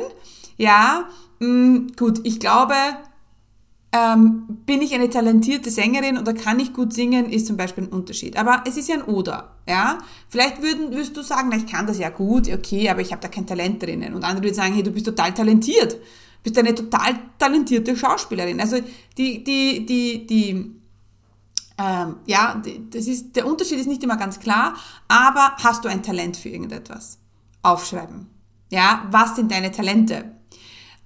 Ja, 0.57 1.07
mh, 1.39 1.47
mm, 1.47 1.87
gut, 1.97 2.19
ich 2.23 2.39
glaube, 2.39 2.75
ähm, 3.91 4.43
bin 4.65 4.81
ich 4.81 4.93
eine 4.93 5.09
talentierte 5.09 5.69
Sängerin 5.69 6.17
oder 6.17 6.33
kann 6.33 6.59
ich 6.59 6.73
gut 6.73 6.93
singen, 6.93 7.29
ist 7.29 7.47
zum 7.47 7.57
Beispiel 7.57 7.85
ein 7.85 7.89
Unterschied. 7.89 8.37
Aber 8.37 8.63
es 8.67 8.75
ist 8.75 8.89
ja 8.89 8.95
ein 8.95 9.03
Oder, 9.03 9.55
ja. 9.67 9.99
Vielleicht 10.29 10.61
würden, 10.61 10.91
würdest 10.91 11.15
du 11.15 11.21
sagen, 11.21 11.49
na, 11.51 11.57
ich 11.57 11.67
kann 11.67 11.87
das 11.87 11.99
ja 11.99 12.09
gut, 12.09 12.51
okay, 12.51 12.89
aber 12.89 13.01
ich 13.01 13.11
habe 13.11 13.21
da 13.21 13.27
kein 13.27 13.45
Talent 13.45 13.83
drinnen. 13.83 14.13
Und 14.15 14.23
andere 14.23 14.45
würden 14.45 14.55
sagen, 14.55 14.73
hey, 14.73 14.83
du 14.83 14.91
bist 14.91 15.05
total 15.05 15.33
talentiert 15.33 15.99
bist 16.43 16.57
eine 16.57 16.75
total 16.75 17.15
talentierte 17.39 17.95
Schauspielerin. 17.95 18.59
Also 18.59 18.77
die, 19.17 19.43
die, 19.43 19.85
die, 19.85 20.27
die, 20.27 20.75
ähm, 21.83 22.15
ja, 22.25 22.61
das 22.91 23.07
ist, 23.07 23.35
der 23.35 23.45
Unterschied 23.45 23.77
ist 23.77 23.87
nicht 23.87 24.03
immer 24.03 24.15
ganz 24.15 24.39
klar, 24.39 24.75
aber 25.09 25.55
hast 25.61 25.83
du 25.83 25.89
ein 25.89 26.01
Talent 26.01 26.37
für 26.37 26.47
irgendetwas? 26.47 27.19
Aufschreiben. 27.61 28.29
Ja, 28.69 29.05
was 29.11 29.35
sind 29.35 29.51
deine 29.51 29.71
Talente? 29.71 30.31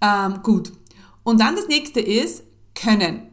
Ähm, 0.02 0.42
gut. 0.44 0.72
Und 1.24 1.42
dann 1.42 1.56
das 1.56 1.68
nächste 1.68 2.00
ist 2.00 2.44
Können. 2.76 3.28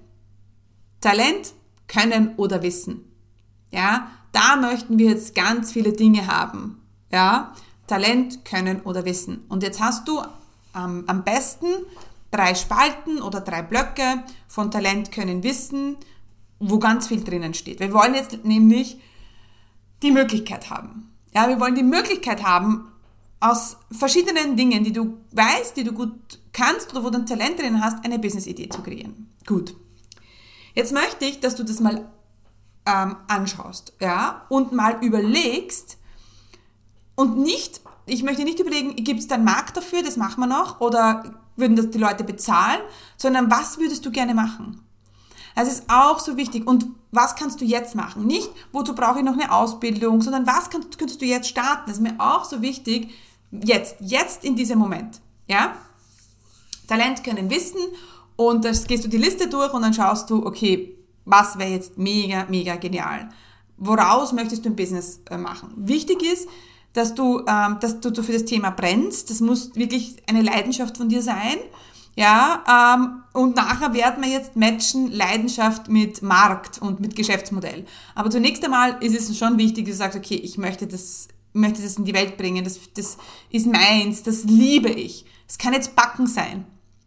Talent, 1.01 1.53
Können 1.87 2.35
oder 2.37 2.63
Wissen. 2.63 3.05
Ja, 3.71 4.11
da 4.33 4.57
möchten 4.57 4.99
wir 4.99 5.11
jetzt 5.11 5.35
ganz 5.35 5.73
viele 5.73 5.93
Dinge 5.93 6.27
haben. 6.27 6.81
Ja, 7.13 7.53
Talent, 7.87 8.45
Können 8.47 8.81
oder 8.81 9.05
Wissen. 9.05 9.45
Und 9.49 9.63
jetzt 9.63 9.81
hast 9.81 10.09
du 10.09 10.23
ähm, 10.75 11.05
am 11.07 11.25
besten 11.25 11.67
drei 12.31 12.55
Spalten 12.55 13.21
oder 13.21 13.41
drei 13.41 13.63
Blöcke 13.63 14.25
von 14.49 14.71
Talent 14.71 15.13
können 15.13 15.43
Wissen, 15.43 15.97
wo 16.59 16.79
ganz 16.79 17.09
viel 17.09 17.23
drinnen 17.23 17.55
steht. 17.55 17.81
Wir 17.81 17.93
wollen 17.93 18.15
jetzt 18.15 18.45
nämlich 18.45 18.99
die 20.03 20.11
Möglichkeit 20.11 20.71
haben. 20.71 21.11
Ja, 21.35 21.49
wir 21.49 21.61
wollen 21.61 21.75
die 21.75 21.83
Möglichkeit 21.83 22.43
haben, 22.45 22.89
aus 23.41 23.77
verschiedenen 23.91 24.57
Dingen, 24.57 24.85
die 24.85 24.93
du 24.93 25.19
weißt, 25.33 25.77
die 25.77 25.85
du 25.85 25.93
gut 25.93 26.39
kannst 26.53 26.93
oder 26.93 27.05
wo 27.05 27.11
du 27.11 27.19
ein 27.19 27.27
Talent 27.27 27.59
drin 27.61 27.83
hast, 27.83 28.05
eine 28.05 28.19
Business-Idee 28.19 28.69
zu 28.69 28.83
kreieren. 28.83 29.31
Gut. 29.47 29.75
Jetzt 30.75 30.93
möchte 30.93 31.25
ich, 31.25 31.41
dass 31.41 31.55
du 31.55 31.63
das 31.63 31.81
mal 31.81 32.09
ähm, 32.87 33.17
anschaust, 33.29 33.93
ja, 34.01 34.47
und 34.49 34.73
mal 34.73 34.99
überlegst 35.03 35.99
und 37.17 37.39
nicht 37.39 37.81
ich 38.07 38.23
möchte 38.23 38.45
nicht 38.45 38.61
überlegen, 38.61 38.97
gibt 38.97 39.21
es 39.21 39.29
da 39.29 39.37
einen 39.37 39.45
Markt 39.45 39.77
dafür, 39.77 40.03
das 40.03 40.17
machen 40.17 40.41
wir 40.41 40.47
noch, 40.47 40.81
oder 40.81 41.35
würden 41.57 41.77
das 41.77 41.91
die 41.91 41.99
Leute 41.99 42.25
bezahlen, 42.25 42.81
sondern 43.17 43.51
was 43.51 43.79
würdest 43.79 44.05
du 44.05 44.11
gerne 44.11 44.35
machen? 44.35 44.81
Das 45.55 45.69
ist 45.69 45.85
auch 45.89 46.19
so 46.19 46.37
wichtig. 46.37 46.67
Und 46.67 46.87
was 47.13 47.37
kannst 47.37 47.61
du 47.61 47.65
jetzt 47.65 47.95
machen? 47.95 48.27
Nicht, 48.27 48.51
wozu 48.73 48.95
brauche 48.95 49.19
ich 49.19 49.25
noch 49.25 49.35
eine 49.35 49.53
Ausbildung, 49.53 50.21
sondern 50.21 50.47
was 50.47 50.71
kannst, 50.71 50.99
könntest 50.99 51.21
du 51.21 51.27
jetzt 51.27 51.49
starten? 51.49 51.85
Das 51.87 51.97
ist 51.97 52.03
mir 52.03 52.15
auch 52.19 52.45
so 52.45 52.61
wichtig. 52.61 53.11
Jetzt, 53.51 53.97
jetzt 54.01 54.45
in 54.45 54.57
diesem 54.57 54.79
Moment. 54.79 55.21
Ja? 55.47 55.77
Talent 56.89 57.23
können 57.23 57.51
wissen 57.51 57.81
und 58.37 58.65
das 58.65 58.87
gehst 58.87 59.05
du 59.05 59.09
die 59.09 59.17
Liste 59.17 59.49
durch 59.49 59.73
und 59.73 59.83
dann 59.83 59.95
schaust 59.95 60.29
du, 60.29 60.45
okay, 60.45 60.97
was 61.25 61.59
wäre 61.59 61.71
jetzt 61.71 61.97
mega, 61.97 62.47
mega 62.49 62.77
genial? 62.77 63.29
Woraus 63.77 64.33
möchtest 64.33 64.65
du 64.65 64.71
ein 64.71 64.77
Business 64.77 65.21
äh, 65.31 65.39
machen? 65.39 65.71
Wichtig 65.77 66.23
ist, 66.23 66.49
dass 66.93 67.15
du, 67.15 67.43
ähm, 67.47 67.79
dass 67.81 68.01
du 68.01 68.23
für 68.23 68.33
das 68.33 68.45
Thema 68.45 68.71
brennst. 68.71 69.31
Das 69.31 69.41
muss 69.41 69.75
wirklich 69.75 70.17
eine 70.29 70.43
Leidenschaft 70.43 70.97
von 70.97 71.09
dir 71.09 71.23
sein. 71.23 71.59
Ja, 72.17 72.97
ähm, 72.97 73.25
und 73.33 73.57
nachher 73.57 73.93
werden 73.93 74.23
wir 74.23 74.31
jetzt 74.31 74.55
matchen 74.55 75.11
Leidenschaft 75.11 75.89
mit 75.89 76.23
Markt 76.23 76.79
und 76.79 77.01
mit 77.01 77.17
Geschäftsmodell. 77.17 77.85
Aber 78.15 78.31
zunächst 78.31 78.65
einmal 78.65 79.03
ist 79.03 79.19
es 79.19 79.37
schon 79.37 79.59
wichtig, 79.59 79.87
dass 79.87 79.97
du 79.97 79.99
sagst, 79.99 80.19
okay, 80.19 80.37
ich 80.37 80.57
möchte 80.57 80.87
das, 80.87 81.29
möchte 81.53 81.83
das 81.83 81.97
in 81.97 82.05
die 82.05 82.15
Welt 82.15 82.37
bringen, 82.37 82.63
das, 82.63 82.79
das 82.95 83.19
ist 83.51 83.67
meins, 83.67 84.23
das 84.23 84.45
liebe 84.45 84.91
ich. 84.91 85.27
Es 85.49 85.59
kann 85.59 85.73
jetzt 85.73 85.97
Backen 85.97 86.29
sein. 86.29 86.67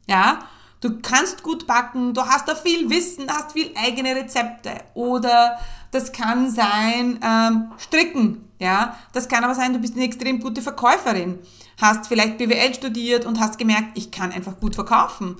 Ja, 0.09 0.39
du 0.81 0.99
kannst 1.01 1.43
gut 1.43 1.67
backen, 1.67 2.13
du 2.13 2.21
hast 2.21 2.47
da 2.47 2.55
viel 2.55 2.89
Wissen, 2.89 3.29
hast 3.29 3.53
viel 3.53 3.71
eigene 3.75 4.15
Rezepte. 4.15 4.71
Oder 4.93 5.57
das 5.91 6.11
kann 6.11 6.49
sein 6.49 7.19
ähm, 7.23 7.71
Stricken. 7.77 8.43
Ja, 8.59 8.97
das 9.13 9.27
kann 9.27 9.43
aber 9.43 9.53
sein, 9.53 9.73
du 9.73 9.79
bist 9.79 9.95
eine 9.95 10.05
extrem 10.05 10.39
gute 10.39 10.63
Verkäuferin, 10.63 11.37
hast 11.79 12.07
vielleicht 12.07 12.39
BWL 12.39 12.73
studiert 12.73 13.25
und 13.25 13.39
hast 13.39 13.59
gemerkt, 13.59 13.95
ich 13.95 14.09
kann 14.09 14.31
einfach 14.31 14.59
gut 14.59 14.73
verkaufen. 14.73 15.37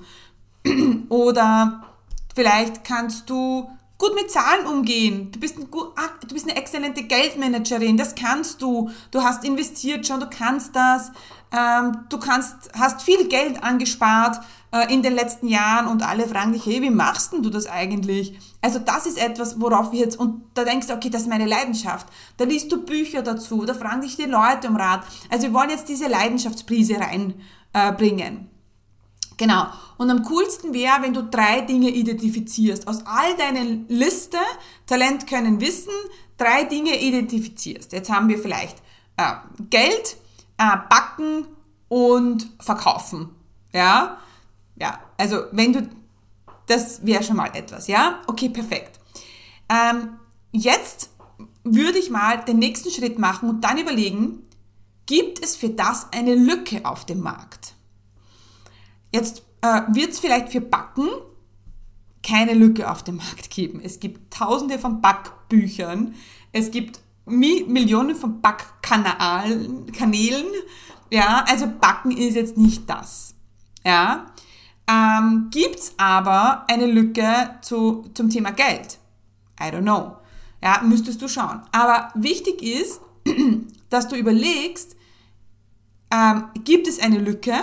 Oder 1.08 1.82
vielleicht 2.34 2.84
kannst 2.84 3.28
du 3.28 3.68
gut 3.98 4.14
mit 4.14 4.30
Zahlen 4.30 4.66
umgehen. 4.66 5.32
Du 5.32 5.40
bist, 5.40 5.58
ein, 5.58 5.68
ah, 5.96 6.08
du 6.20 6.32
bist 6.32 6.48
eine 6.48 6.56
exzellente 6.56 7.02
Geldmanagerin, 7.02 7.96
das 7.96 8.14
kannst 8.14 8.62
du. 8.62 8.90
Du 9.10 9.22
hast 9.22 9.44
investiert 9.44 10.06
schon, 10.06 10.20
du 10.20 10.30
kannst 10.30 10.74
das. 10.74 11.10
Ähm, 11.50 12.04
du 12.08 12.18
kannst, 12.18 12.70
hast 12.78 13.02
viel 13.02 13.26
Geld 13.28 13.62
angespart 13.62 14.38
äh, 14.70 14.92
in 14.92 15.02
den 15.02 15.14
letzten 15.14 15.48
Jahren 15.48 15.88
und 15.88 16.06
alle 16.06 16.28
fragen 16.28 16.52
dich, 16.52 16.64
hey, 16.66 16.82
wie 16.82 16.90
machst 16.90 17.32
denn 17.32 17.42
du 17.42 17.50
das 17.50 17.66
eigentlich? 17.66 18.38
Also 18.60 18.80
das 18.80 19.06
ist 19.06 19.18
etwas, 19.18 19.60
worauf 19.60 19.92
wir 19.92 20.00
jetzt, 20.00 20.18
und 20.18 20.42
da 20.54 20.64
denkst 20.64 20.88
du, 20.88 20.94
okay, 20.94 21.10
das 21.10 21.22
ist 21.22 21.28
meine 21.28 21.46
Leidenschaft. 21.46 22.08
Da 22.36 22.44
liest 22.44 22.72
du 22.72 22.84
Bücher 22.84 23.22
dazu, 23.22 23.64
da 23.64 23.74
fragen 23.74 24.00
dich 24.00 24.16
die 24.16 24.24
Leute 24.24 24.68
um 24.68 24.76
Rat. 24.76 25.04
Also 25.30 25.46
wir 25.46 25.54
wollen 25.54 25.70
jetzt 25.70 25.88
diese 25.88 26.08
Leidenschaftsprise 26.08 26.96
reinbringen. 26.98 28.36
Äh, 28.36 29.36
genau. 29.36 29.66
Und 29.96 30.10
am 30.10 30.24
coolsten 30.24 30.74
wäre, 30.74 31.02
wenn 31.02 31.14
du 31.14 31.22
drei 31.22 31.60
Dinge 31.60 31.90
identifizierst. 31.90 32.88
Aus 32.88 33.06
all 33.06 33.36
deinen 33.36 33.86
Liste, 33.88 34.38
Talent, 34.86 35.28
Können, 35.28 35.60
Wissen, 35.60 35.94
drei 36.36 36.64
Dinge 36.64 37.00
identifizierst. 37.00 37.92
Jetzt 37.92 38.10
haben 38.10 38.28
wir 38.28 38.38
vielleicht 38.38 38.78
äh, 39.16 39.34
Geld, 39.70 40.16
äh, 40.56 40.76
Backen 40.88 41.46
und 41.88 42.50
Verkaufen. 42.58 43.30
Ja, 43.72 44.18
ja. 44.76 44.98
Also 45.16 45.42
wenn 45.52 45.72
du, 45.72 45.88
das 46.68 47.04
wäre 47.04 47.22
schon 47.22 47.36
mal 47.36 47.50
etwas. 47.54 47.88
Ja, 47.88 48.22
okay, 48.26 48.48
perfekt. 48.48 49.00
Ähm, 49.68 50.18
jetzt 50.52 51.10
würde 51.64 51.98
ich 51.98 52.10
mal 52.10 52.44
den 52.44 52.58
nächsten 52.58 52.90
Schritt 52.90 53.18
machen 53.18 53.48
und 53.48 53.62
dann 53.62 53.78
überlegen, 53.78 54.46
gibt 55.06 55.42
es 55.42 55.56
für 55.56 55.70
das 55.70 56.12
eine 56.12 56.34
Lücke 56.34 56.84
auf 56.84 57.04
dem 57.04 57.20
Markt? 57.20 57.74
Jetzt 59.12 59.42
äh, 59.62 59.82
wird 59.88 60.12
es 60.12 60.20
vielleicht 60.20 60.50
für 60.50 60.60
Backen 60.60 61.08
keine 62.22 62.54
Lücke 62.54 62.90
auf 62.90 63.02
dem 63.02 63.16
Markt 63.16 63.50
geben. 63.50 63.80
Es 63.82 64.00
gibt 64.00 64.32
tausende 64.32 64.78
von 64.78 65.00
Backbüchern, 65.00 66.14
es 66.52 66.70
gibt 66.70 67.00
Millionen 67.24 68.16
von 68.16 68.40
Backkanälen, 68.40 70.46
ja, 71.10 71.44
also 71.46 71.66
Backen 71.66 72.10
ist 72.10 72.34
jetzt 72.34 72.56
nicht 72.56 72.88
das, 72.88 73.34
ja. 73.84 74.26
Ähm, 74.88 75.48
gibt's 75.50 75.92
aber 75.98 76.64
eine 76.68 76.86
Lücke 76.86 77.58
zu, 77.60 78.10
zum 78.14 78.30
Thema 78.30 78.52
Geld? 78.52 78.98
I 79.60 79.64
don't 79.64 79.82
know. 79.82 80.16
Ja, 80.62 80.80
müsstest 80.82 81.20
du 81.20 81.28
schauen. 81.28 81.62
Aber 81.72 82.10
wichtig 82.14 82.62
ist, 82.62 83.00
dass 83.90 84.08
du 84.08 84.16
überlegst, 84.16 84.96
ähm, 86.10 86.44
gibt 86.64 86.88
es 86.88 86.98
eine 87.00 87.18
Lücke? 87.18 87.54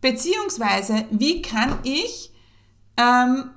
Beziehungsweise, 0.00 1.06
wie 1.10 1.40
kann 1.40 1.78
ich 1.82 2.30
ähm, 2.96 3.50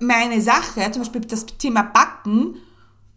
meine 0.00 0.40
Sache, 0.40 0.90
zum 0.90 1.02
Beispiel 1.02 1.20
das 1.20 1.46
Thema 1.46 1.82
Backen, 1.82 2.56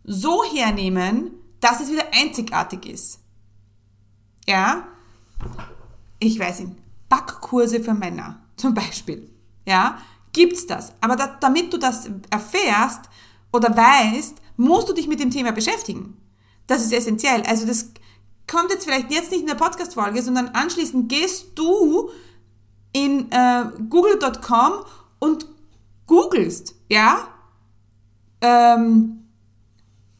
so 0.03 0.43
hernehmen, 0.43 1.31
dass 1.59 1.81
es 1.81 1.91
wieder 1.91 2.05
einzigartig 2.13 2.85
ist. 2.85 3.19
Ja, 4.47 4.87
ich 6.19 6.37
weiß 6.39 6.61
nicht, 6.61 6.73
Backkurse 7.09 7.81
für 7.81 7.93
Männer 7.93 8.39
zum 8.55 8.73
Beispiel. 8.73 9.29
Ja, 9.65 9.97
gibt's 10.31 10.67
das. 10.67 10.93
Aber 11.01 11.15
da, 11.15 11.37
damit 11.39 11.73
du 11.73 11.77
das 11.77 12.09
erfährst 12.29 13.09
oder 13.51 13.75
weißt, 13.75 14.35
musst 14.57 14.89
du 14.89 14.93
dich 14.93 15.07
mit 15.07 15.19
dem 15.19 15.31
Thema 15.31 15.51
beschäftigen. 15.51 16.17
Das 16.67 16.83
ist 16.83 16.93
essentiell. 16.93 17.41
Also 17.43 17.65
das 17.65 17.91
kommt 18.49 18.71
jetzt 18.71 18.85
vielleicht 18.85 19.11
jetzt 19.11 19.31
nicht 19.31 19.41
in 19.41 19.47
der 19.47 19.55
Podcast-Folge, 19.55 20.21
sondern 20.21 20.49
anschließend 20.49 21.09
gehst 21.09 21.51
du 21.55 22.09
in 22.91 23.31
äh, 23.31 23.65
google.com 23.89 24.85
und 25.19 25.45
googelst, 26.07 26.75
ja, 26.89 27.27
ähm, 28.41 29.27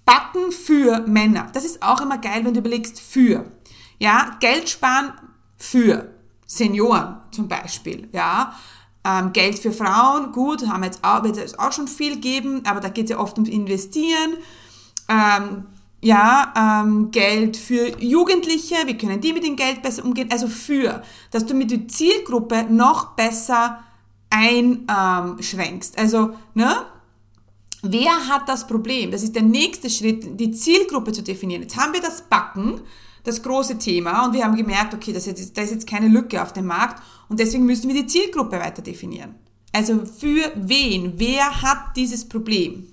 Backen 0.06 0.52
für 0.52 1.02
Männer. 1.08 1.50
Das 1.54 1.66
ist 1.66 1.84
auch 1.84 2.02
immer 2.02 2.18
geil, 2.18 2.44
wenn 2.46 2.54
du 2.54 2.60
überlegst, 2.60 3.00
für. 3.00 3.46
Ja, 4.00 4.38
Geld 4.40 4.70
sparen 4.70 5.14
für 5.58 6.19
Senioren 6.50 7.18
zum 7.30 7.48
Beispiel. 7.48 8.10
Ja, 8.12 8.56
ähm, 9.06 9.32
Geld 9.34 9.60
für 9.60 9.72
Frauen, 9.72 10.32
gut, 10.32 10.68
haben 10.68 10.84
jetzt 10.84 11.04
auch, 11.04 11.24
wird 11.24 11.38
es 11.38 11.58
auch 11.58 11.72
schon 11.72 11.88
viel 11.88 12.18
geben, 12.20 12.64
aber 12.66 12.80
da 12.80 12.90
geht 12.90 13.06
es 13.06 13.12
ja 13.12 13.20
oft 13.20 13.38
ums 13.38 13.50
Investieren. 13.50 14.38
Ähm, 15.08 15.66
ja, 16.02 16.82
ähm, 16.84 17.12
Geld 17.12 17.56
für 17.56 18.02
Jugendliche, 18.02 18.76
wie 18.86 18.98
können 18.98 19.22
die 19.22 19.34
mit 19.34 19.44
dem 19.44 19.56
Geld 19.56 19.84
besser 19.84 20.04
umgehen? 20.04 20.30
Also 20.32 20.48
für, 20.48 21.04
dass 21.30 21.46
du 21.46 21.54
mit 21.54 21.70
der 21.70 21.88
Zielgruppe 21.88 22.64
noch 22.64 23.12
besser 23.12 23.80
einschränkst. 24.32 25.98
also, 25.98 26.32
ne, 26.54 26.86
Wer 27.82 28.28
hat 28.28 28.50
das 28.50 28.68
Problem? 28.68 29.10
Das 29.10 29.24
ist 29.24 29.36
der 29.36 29.42
nächste 29.42 29.90
Schritt, 29.90 30.38
die 30.38 30.52
Zielgruppe 30.52 31.14
zu 31.14 31.24
definieren. 31.24 31.62
Jetzt 31.62 31.78
haben 31.78 31.94
wir 31.94 32.02
das 32.02 32.24
Backen, 32.24 32.82
das 33.24 33.42
große 33.42 33.78
Thema, 33.78 34.26
und 34.26 34.34
wir 34.34 34.44
haben 34.44 34.56
gemerkt, 34.56 34.94
okay, 34.94 35.12
da 35.12 35.18
ist 35.18 35.28
jetzt 35.72 35.88
keine 35.88 36.08
Lücke 36.08 36.42
auf 36.42 36.54
dem 36.54 36.66
Markt 36.66 37.02
und 37.28 37.40
deswegen 37.40 37.66
müssen 37.66 37.88
wir 37.88 38.02
die 38.02 38.08
Zielgruppe 38.08 38.60
weiter 38.60 38.82
definieren. 38.82 39.36
Also 39.72 40.06
für 40.06 40.52
wen? 40.56 41.14
Wer 41.18 41.62
hat 41.62 41.96
dieses 41.96 42.28
Problem? 42.28 42.88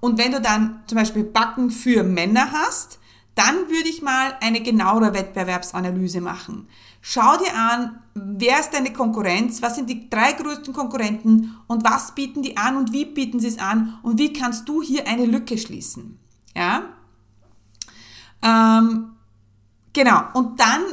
Und 0.00 0.18
wenn 0.18 0.32
du 0.32 0.40
dann 0.40 0.82
zum 0.86 0.96
Beispiel 0.96 1.24
Backen 1.24 1.70
für 1.70 2.02
Männer 2.02 2.52
hast, 2.52 2.98
dann 3.34 3.68
würde 3.68 3.88
ich 3.88 4.00
mal 4.00 4.36
eine 4.40 4.62
genauere 4.62 5.12
Wettbewerbsanalyse 5.12 6.22
machen. 6.22 6.68
Schau 7.02 7.36
dir 7.36 7.54
an, 7.54 7.98
wer 8.14 8.58
ist 8.58 8.70
deine 8.70 8.92
Konkurrenz, 8.92 9.60
was 9.62 9.76
sind 9.76 9.90
die 9.90 10.08
drei 10.08 10.32
größten 10.32 10.72
Konkurrenten 10.72 11.54
und 11.66 11.84
was 11.84 12.14
bieten 12.14 12.42
die 12.42 12.56
an 12.56 12.76
und 12.76 12.92
wie 12.92 13.04
bieten 13.04 13.38
sie 13.38 13.48
es 13.48 13.58
an 13.58 13.98
und 14.02 14.18
wie 14.18 14.32
kannst 14.32 14.68
du 14.68 14.82
hier 14.82 15.06
eine 15.06 15.26
Lücke 15.26 15.58
schließen. 15.58 16.18
Ja? 16.56 16.84
Ähm, 18.42 19.15
genau, 19.96 20.22
und 20.34 20.60
dann 20.60 20.84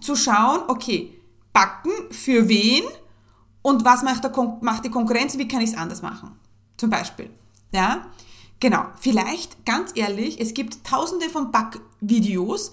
zu 0.00 0.14
schauen, 0.14 0.60
okay, 0.68 1.18
backen 1.52 1.90
für 2.10 2.48
wen 2.48 2.84
und 3.62 3.84
was 3.84 4.02
macht, 4.02 4.22
der 4.22 4.30
Kon 4.30 4.58
macht 4.60 4.84
die 4.84 4.90
Konkurrenz 4.90 5.36
wie 5.38 5.48
kann 5.48 5.62
ich 5.62 5.70
es 5.70 5.76
anders 5.76 6.02
machen. 6.02 6.38
Zum 6.76 6.90
Beispiel. 6.90 7.30
Ja? 7.72 8.06
Genau, 8.60 8.84
vielleicht, 9.00 9.64
ganz 9.64 9.92
ehrlich, 9.94 10.40
es 10.40 10.54
gibt 10.54 10.84
tausende 10.84 11.28
von 11.28 11.50
Backvideos, 11.50 12.72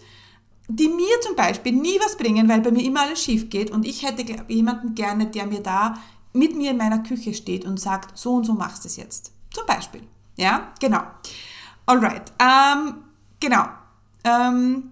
die 0.68 0.90
mir 0.90 1.22
zum 1.22 1.36
Beispiel 1.36 1.74
nie 1.74 2.00
was 2.04 2.18
bringen, 2.18 2.50
weil 2.50 2.62
bei 2.62 2.72
mir 2.72 2.84
immer 2.84 3.02
alles 3.02 3.24
schief 3.24 3.50
geht 3.50 3.72
und 3.72 3.86
ich 3.86 4.04
hätte 4.04 4.26
jemanden 4.48 4.94
gerne, 4.94 5.28
der 5.28 5.46
mir 5.46 5.62
da 5.62 5.96
mit 6.34 6.56
mir 6.56 6.72
in 6.72 6.78
meiner 6.78 7.00
Küche 7.00 7.34
steht 7.34 7.66
und 7.66 7.80
sagt, 7.80 8.18
so 8.18 8.34
und 8.34 8.46
so 8.46 8.54
machst 8.54 8.84
du 8.84 8.88
es 8.88 8.98
jetzt. 8.98 9.32
Zum 9.52 9.66
Beispiel. 9.66 10.02
Ja, 10.38 10.74
genau. 10.80 11.02
Alright. 11.86 12.34
Ähm, 12.40 12.96
genau. 13.40 13.68
Ähm, 14.24 14.92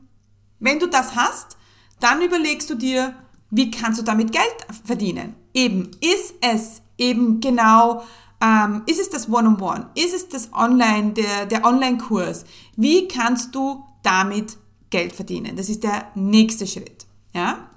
wenn 0.64 0.80
du 0.80 0.88
das 0.88 1.16
hast, 1.16 1.58
dann 2.00 2.22
überlegst 2.22 2.70
du 2.70 2.76
dir, 2.76 3.14
wie 3.50 3.70
kannst 3.70 4.00
du 4.00 4.04
damit 4.04 4.32
Geld 4.32 4.58
verdienen? 4.84 5.36
Eben, 5.54 5.92
ist 6.02 6.34
es 6.42 6.82
eben 6.98 7.40
genau, 7.40 8.04
ähm, 8.42 8.82
ist 8.88 9.00
es 9.00 9.10
das 9.10 9.30
One-on-One? 9.30 9.58
-on 9.58 9.86
-One? 9.86 10.04
Ist 10.04 10.14
es 10.14 10.28
das 10.28 10.52
Online, 10.54 11.12
der, 11.14 11.46
der 11.46 11.64
Online-Kurs? 11.64 12.46
Wie 12.76 13.08
kannst 13.08 13.54
du 13.54 13.84
damit 14.04 14.58
Geld 14.94 15.14
verdienen. 15.14 15.56
Das 15.56 15.70
ist 15.70 15.84
der 15.84 16.12
nächste 16.14 16.68
Schritt. 16.68 17.08
Ja? 17.34 17.68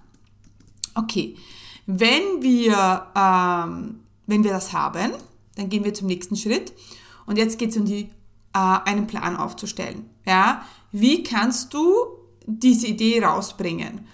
Okay. 0.95 1.35
Wenn 1.87 2.43
wir, 2.43 3.07
ähm, 3.17 4.01
wenn 4.27 4.45
wir 4.45 4.51
das 4.51 4.75
haben, 4.75 5.13
dann 5.55 5.71
gehen 5.71 5.83
wir 5.83 5.95
zum 5.95 6.09
nächsten 6.09 6.37
Schritt. 6.37 6.75
Und 7.25 7.39
jetzt 7.39 7.59
geht 7.59 7.71
es 7.71 7.77
um 7.79 7.87
die, 7.87 8.11
äh, 8.53 8.59
einen 8.85 9.07
Plan 9.07 9.35
aufzustellen. 9.35 10.11
Ja? 10.27 10.67
Wie 10.93 11.23
kannst 11.23 11.73
du 11.73 11.89
diese 12.47 12.87
Idee 12.87 13.23
rausbringen? 13.23 14.07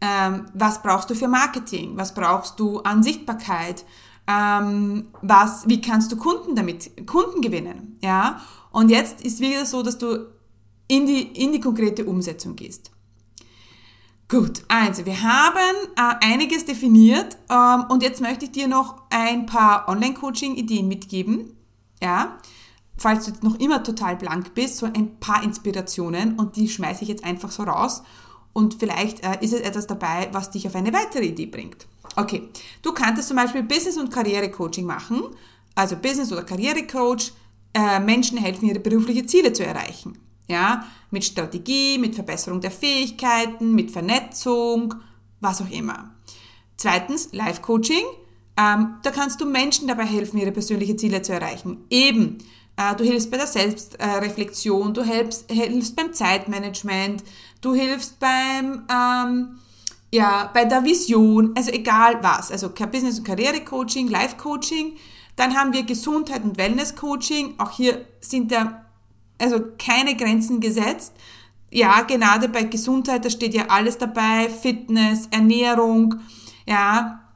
Ähm, 0.00 0.46
was 0.54 0.82
brauchst 0.82 1.10
du 1.10 1.14
für 1.14 1.28
Marketing? 1.28 1.96
Was 1.96 2.14
brauchst 2.14 2.60
du 2.60 2.80
an 2.80 3.02
Sichtbarkeit? 3.02 3.84
Ähm, 4.28 5.08
was, 5.22 5.68
wie 5.68 5.80
kannst 5.80 6.12
du 6.12 6.16
Kunden 6.16 6.54
damit, 6.54 7.06
Kunden 7.06 7.40
gewinnen? 7.40 7.98
Ja? 8.02 8.40
Und 8.70 8.90
jetzt 8.90 9.22
ist 9.22 9.40
wieder 9.40 9.64
so, 9.66 9.82
dass 9.82 9.98
du 9.98 10.26
in 10.86 11.06
die, 11.06 11.22
in 11.22 11.52
die 11.52 11.60
konkrete 11.60 12.04
Umsetzung 12.04 12.54
gehst. 12.56 12.90
Gut, 14.28 14.62
also 14.68 15.06
wir 15.06 15.22
haben 15.22 15.88
äh, 15.96 16.26
einiges 16.26 16.66
definiert 16.66 17.38
ähm, 17.50 17.84
und 17.88 18.02
jetzt 18.02 18.20
möchte 18.20 18.44
ich 18.44 18.52
dir 18.52 18.68
noch 18.68 19.02
ein 19.08 19.46
paar 19.46 19.88
Online-Coaching-Ideen 19.88 20.86
mitgeben. 20.86 21.56
Ja, 22.02 22.36
falls 22.98 23.24
du 23.24 23.30
jetzt 23.30 23.42
noch 23.42 23.58
immer 23.58 23.82
total 23.82 24.16
blank 24.16 24.54
bist, 24.54 24.76
so 24.76 24.86
ein 24.86 25.18
paar 25.18 25.42
Inspirationen 25.42 26.38
und 26.38 26.56
die 26.56 26.68
schmeiße 26.68 27.02
ich 27.02 27.08
jetzt 27.08 27.24
einfach 27.24 27.50
so 27.50 27.62
raus 27.62 28.02
und 28.52 28.74
vielleicht 28.74 29.24
äh, 29.24 29.38
ist 29.40 29.52
es 29.52 29.60
etwas 29.60 29.86
dabei, 29.86 30.28
was 30.32 30.50
dich 30.50 30.66
auf 30.66 30.74
eine 30.74 30.92
weitere 30.92 31.26
Idee 31.26 31.46
bringt. 31.46 31.86
Okay, 32.16 32.48
du 32.82 32.92
kannst 32.92 33.28
zum 33.28 33.36
Beispiel 33.36 33.62
Business- 33.62 33.96
und 33.96 34.12
Karriere-Coaching 34.12 34.84
machen, 34.84 35.22
also 35.74 35.96
Business- 35.96 36.32
oder 36.32 36.42
Karriere-Coach, 36.42 37.32
äh, 37.74 38.00
Menschen 38.00 38.38
helfen, 38.38 38.66
ihre 38.68 38.80
beruflichen 38.80 39.28
Ziele 39.28 39.52
zu 39.52 39.64
erreichen. 39.64 40.18
Ja, 40.48 40.84
mit 41.10 41.24
Strategie, 41.24 41.98
mit 41.98 42.14
Verbesserung 42.14 42.60
der 42.60 42.70
Fähigkeiten, 42.70 43.74
mit 43.74 43.90
Vernetzung, 43.90 44.94
was 45.40 45.60
auch 45.60 45.70
immer. 45.70 46.14
Zweitens, 46.76 47.32
Life-Coaching. 47.32 48.04
Ähm, 48.56 48.94
da 49.02 49.10
kannst 49.10 49.40
du 49.40 49.46
Menschen 49.46 49.86
dabei 49.86 50.04
helfen, 50.04 50.38
ihre 50.38 50.50
persönlichen 50.50 50.98
Ziele 50.98 51.22
zu 51.22 51.32
erreichen. 51.32 51.84
Eben, 51.90 52.38
du 52.96 53.04
hilfst 53.04 53.30
bei 53.30 53.36
der 53.36 53.46
Selbstreflexion, 53.46 54.94
du 54.94 55.02
hilfst, 55.02 55.50
hilfst 55.50 55.96
beim 55.96 56.12
Zeitmanagement, 56.12 57.24
du 57.60 57.74
hilfst 57.74 58.20
beim, 58.20 58.86
ähm, 58.88 59.58
ja, 60.12 60.50
bei 60.54 60.64
der 60.64 60.84
Vision, 60.84 61.52
also 61.56 61.70
egal 61.70 62.22
was, 62.22 62.52
also 62.52 62.70
Business- 62.70 63.18
und 63.18 63.24
Karriere-Coaching, 63.24 64.08
Life-Coaching, 64.08 64.96
dann 65.36 65.56
haben 65.56 65.72
wir 65.72 65.82
Gesundheit 65.82 66.44
und 66.44 66.56
Wellness-Coaching, 66.56 67.54
auch 67.58 67.72
hier 67.72 68.04
sind 68.20 68.52
da 68.52 68.84
also 69.38 69.60
keine 69.78 70.16
Grenzen 70.16 70.60
gesetzt. 70.60 71.14
Ja, 71.70 72.02
gerade 72.02 72.48
bei 72.48 72.64
Gesundheit, 72.64 73.24
da 73.24 73.30
steht 73.30 73.54
ja 73.54 73.66
alles 73.68 73.98
dabei, 73.98 74.48
Fitness, 74.48 75.28
Ernährung, 75.30 76.16
ja, 76.66 77.27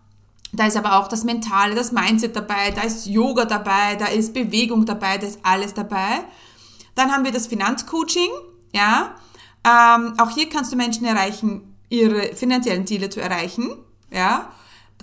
da 0.52 0.66
ist 0.66 0.76
aber 0.76 0.98
auch 0.98 1.08
das 1.08 1.24
Mentale, 1.24 1.74
das 1.74 1.92
Mindset 1.92 2.36
dabei, 2.36 2.70
da 2.72 2.82
ist 2.82 3.06
Yoga 3.06 3.46
dabei, 3.46 3.96
da 3.98 4.06
ist 4.06 4.34
Bewegung 4.34 4.84
dabei, 4.84 5.16
da 5.16 5.26
ist 5.26 5.40
alles 5.42 5.72
dabei. 5.72 6.24
Dann 6.94 7.10
haben 7.10 7.24
wir 7.24 7.32
das 7.32 7.46
Finanzcoaching, 7.46 8.28
ja. 8.74 9.14
Ähm, 9.64 10.14
auch 10.18 10.30
hier 10.30 10.48
kannst 10.50 10.72
du 10.72 10.76
Menschen 10.76 11.06
erreichen, 11.06 11.74
ihre 11.88 12.34
finanziellen 12.34 12.86
Ziele 12.86 13.08
zu 13.08 13.20
erreichen, 13.20 13.70
ja. 14.10 14.52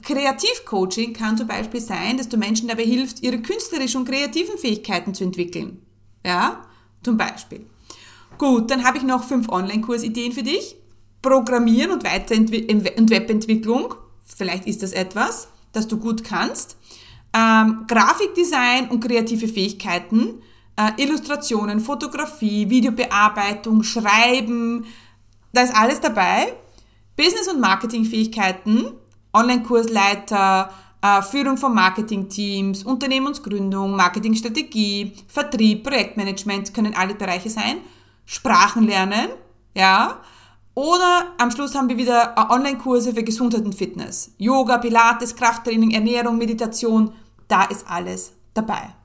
Kreativcoaching 0.04 1.14
kann 1.14 1.38
zum 1.38 1.48
Beispiel 1.48 1.82
sein, 1.82 2.18
dass 2.18 2.30
du 2.30 2.38
Menschen 2.38 2.68
dabei 2.68 2.86
hilfst, 2.86 3.24
ihre 3.24 3.40
künstlerischen 3.40 4.02
und 4.02 4.10
kreativen 4.10 4.58
Fähigkeiten 4.58 5.14
zu 5.14 5.24
entwickeln, 5.24 5.82
ja. 6.24 6.64
Zum 7.02 7.18
Beispiel. 7.18 7.66
Gut, 8.38 8.70
dann 8.70 8.84
habe 8.84 8.98
ich 8.98 9.04
noch 9.04 9.24
fünf 9.24 9.50
Online-Kursideen 9.50 10.32
für 10.32 10.44
dich. 10.44 10.76
Programmieren 11.22 11.92
und, 11.92 12.04
Weiterentwi 12.04 12.68
und 12.98 13.10
Webentwicklung. 13.10 13.96
Vielleicht 14.36 14.66
ist 14.66 14.84
das 14.84 14.94
etwas, 14.94 15.50
das 15.72 15.88
du 15.88 15.98
gut 15.98 16.24
kannst. 16.24 16.78
Ähm, 17.34 17.86
Grafikdesign 17.88 18.90
und 18.90 19.04
kreative 19.04 19.48
Fähigkeiten. 19.48 20.42
Äh, 20.76 21.04
Illustrationen, 21.04 21.80
Fotografie, 21.80 22.70
Videobearbeitung, 22.70 23.84
Schreiben. 23.84 24.86
Da 25.54 25.62
ist 25.62 25.76
alles 25.76 26.00
dabei. 26.00 26.54
Business- 27.16 27.48
und 27.48 27.60
Marketingfähigkeiten. 27.60 28.94
Online-Kursleiter, 29.34 30.72
äh, 31.02 31.22
Führung 31.22 31.58
von 31.58 31.74
Marketingteams, 31.74 32.84
Unternehmensgründung, 32.84 33.96
Marketingstrategie, 33.96 35.14
Vertrieb, 35.28 35.84
Projektmanagement 35.84 36.74
können 36.74 36.96
alle 36.96 37.14
Bereiche 37.14 37.50
sein. 37.50 37.78
Sprachen 38.26 38.88
lernen, 38.88 39.30
ja. 39.76 40.20
Oder 40.80 41.34
am 41.38 41.52
Schluss 41.52 41.76
haben 41.76 41.90
wir 41.90 41.98
wieder 41.98 42.36
äh, 42.38 42.54
Online-Kurse 42.54 43.14
für 43.14 43.24
Gesundheit 43.24 43.66
und 43.66 43.76
Fitness. 43.76 44.32
Yoga, 44.38 44.78
Pilates, 44.78 45.36
Krafttraining, 45.36 45.92
Ernährung, 45.92 46.38
Meditation, 46.38 47.12
da 47.50 47.66
ist 47.66 47.86
alles 47.90 48.32
dabei. 48.54 48.96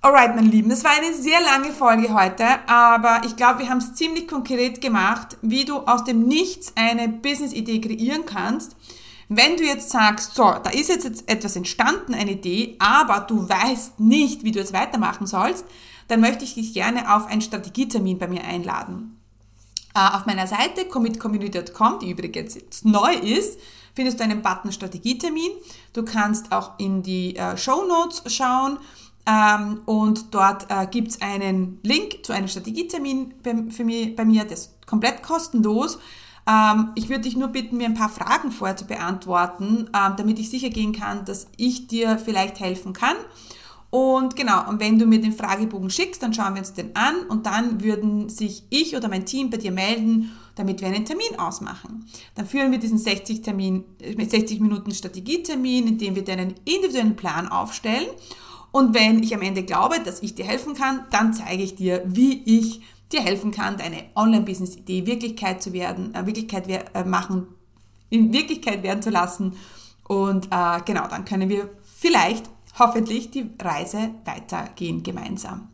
Alright, 0.00 0.34
meine 0.34 0.48
Lieben, 0.48 0.70
das 0.70 0.82
war 0.82 0.92
eine 0.92 1.12
sehr 1.12 1.42
lange 1.42 1.74
Folge 1.74 2.14
heute, 2.14 2.46
aber 2.66 3.20
ich 3.26 3.36
glaube, 3.36 3.58
wir 3.58 3.68
haben 3.68 3.80
es 3.80 3.92
ziemlich 3.96 4.28
konkret 4.28 4.80
gemacht, 4.80 5.36
wie 5.42 5.66
du 5.66 5.76
aus 5.80 6.04
dem 6.04 6.26
Nichts 6.26 6.72
eine 6.74 7.10
Business-Idee 7.10 7.82
kreieren 7.82 8.24
kannst. 8.24 8.76
Wenn 9.28 9.58
du 9.58 9.62
jetzt 9.62 9.90
sagst, 9.90 10.36
so, 10.36 10.44
da 10.44 10.70
ist 10.70 10.88
jetzt 10.88 11.30
etwas 11.30 11.56
entstanden, 11.56 12.14
eine 12.14 12.30
Idee, 12.30 12.76
aber 12.78 13.20
du 13.20 13.46
weißt 13.46 14.00
nicht, 14.00 14.42
wie 14.42 14.52
du 14.52 14.60
es 14.60 14.72
weitermachen 14.72 15.26
sollst, 15.26 15.66
dann 16.08 16.22
möchte 16.22 16.44
ich 16.44 16.54
dich 16.54 16.72
gerne 16.72 17.14
auf 17.14 17.26
einen 17.26 17.42
Strategietermin 17.42 18.16
bei 18.16 18.26
mir 18.26 18.44
einladen. 18.44 19.15
Äh, 19.96 20.14
auf 20.14 20.26
meiner 20.26 20.46
Seite 20.46 20.84
commitcommunity.com, 20.84 22.00
die 22.00 22.10
übrigens 22.10 22.54
jetzt 22.54 22.84
neu 22.84 23.14
ist, 23.14 23.58
findest 23.94 24.20
du 24.20 24.24
einen 24.24 24.42
Button 24.42 24.70
Strategietermin. 24.70 25.50
Du 25.94 26.04
kannst 26.04 26.52
auch 26.52 26.78
in 26.78 27.02
die 27.02 27.34
äh, 27.36 27.56
Show 27.56 27.86
Notes 27.86 28.22
schauen 28.30 28.76
ähm, 29.26 29.80
und 29.86 30.34
dort 30.34 30.66
äh, 30.68 30.86
gibt 30.86 31.08
es 31.08 31.22
einen 31.22 31.80
Link 31.82 32.26
zu 32.26 32.34
einem 32.34 32.46
Strategietermin 32.46 33.36
bei, 33.42 34.24
mir, 34.26 34.44
das 34.44 34.60
ist 34.60 34.86
komplett 34.86 35.22
kostenlos. 35.22 35.98
Ähm, 36.46 36.90
ich 36.94 37.08
würde 37.08 37.22
dich 37.22 37.36
nur 37.38 37.48
bitten, 37.48 37.78
mir 37.78 37.86
ein 37.86 37.94
paar 37.94 38.10
Fragen 38.10 38.52
vorher 38.52 38.76
zu 38.76 38.86
beantworten, 38.86 39.88
ähm, 39.96 40.12
damit 40.18 40.38
ich 40.38 40.50
sicher 40.50 40.68
gehen 40.68 40.92
kann, 40.92 41.24
dass 41.24 41.46
ich 41.56 41.86
dir 41.86 42.18
vielleicht 42.18 42.60
helfen 42.60 42.92
kann. 42.92 43.16
Und 43.90 44.36
genau, 44.36 44.68
und 44.68 44.80
wenn 44.80 44.98
du 44.98 45.06
mir 45.06 45.20
den 45.20 45.32
Fragebogen 45.32 45.90
schickst, 45.90 46.22
dann 46.22 46.34
schauen 46.34 46.54
wir 46.54 46.60
uns 46.60 46.72
den 46.72 46.94
an 46.96 47.26
und 47.28 47.46
dann 47.46 47.82
würden 47.82 48.28
sich 48.28 48.64
ich 48.68 48.96
oder 48.96 49.08
mein 49.08 49.24
Team 49.24 49.48
bei 49.48 49.56
dir 49.56 49.70
melden, 49.70 50.32
damit 50.56 50.80
wir 50.80 50.88
einen 50.88 51.04
Termin 51.04 51.38
ausmachen. 51.38 52.06
Dann 52.34 52.46
führen 52.46 52.72
wir 52.72 52.78
diesen 52.78 52.98
60, 52.98 53.42
Termin, 53.42 53.84
60 54.00 54.60
Minuten 54.60 54.92
Strategietermin, 54.92 55.86
in 55.86 55.98
dem 55.98 56.14
wir 56.14 56.24
deinen 56.24 56.54
individuellen 56.64 57.16
Plan 57.16 57.48
aufstellen. 57.48 58.06
Und 58.72 58.94
wenn 58.94 59.22
ich 59.22 59.34
am 59.34 59.42
Ende 59.42 59.62
glaube, 59.62 60.00
dass 60.00 60.22
ich 60.22 60.34
dir 60.34 60.44
helfen 60.44 60.74
kann, 60.74 61.04
dann 61.10 61.32
zeige 61.32 61.62
ich 61.62 61.76
dir, 61.76 62.02
wie 62.06 62.42
ich 62.44 62.80
dir 63.12 63.20
helfen 63.22 63.50
kann, 63.50 63.76
deine 63.76 64.04
Online-Business-Idee 64.14 65.06
Wirklichkeit 65.06 65.62
zu 65.62 65.72
werden, 65.72 66.14
äh, 66.14 66.26
Wirklichkeit 66.26 66.68
äh, 66.68 67.04
machen, 67.04 67.46
in 68.10 68.32
Wirklichkeit 68.32 68.82
werden 68.82 69.02
zu 69.02 69.10
lassen. 69.10 69.54
Und 70.08 70.46
äh, 70.50 70.80
genau, 70.84 71.06
dann 71.08 71.24
können 71.24 71.48
wir 71.48 71.70
vielleicht 71.82 72.50
hoffentlich 72.78 73.30
die 73.30 73.50
Reise 73.60 74.10
weitergehen 74.24 75.02
gemeinsam. 75.02 75.68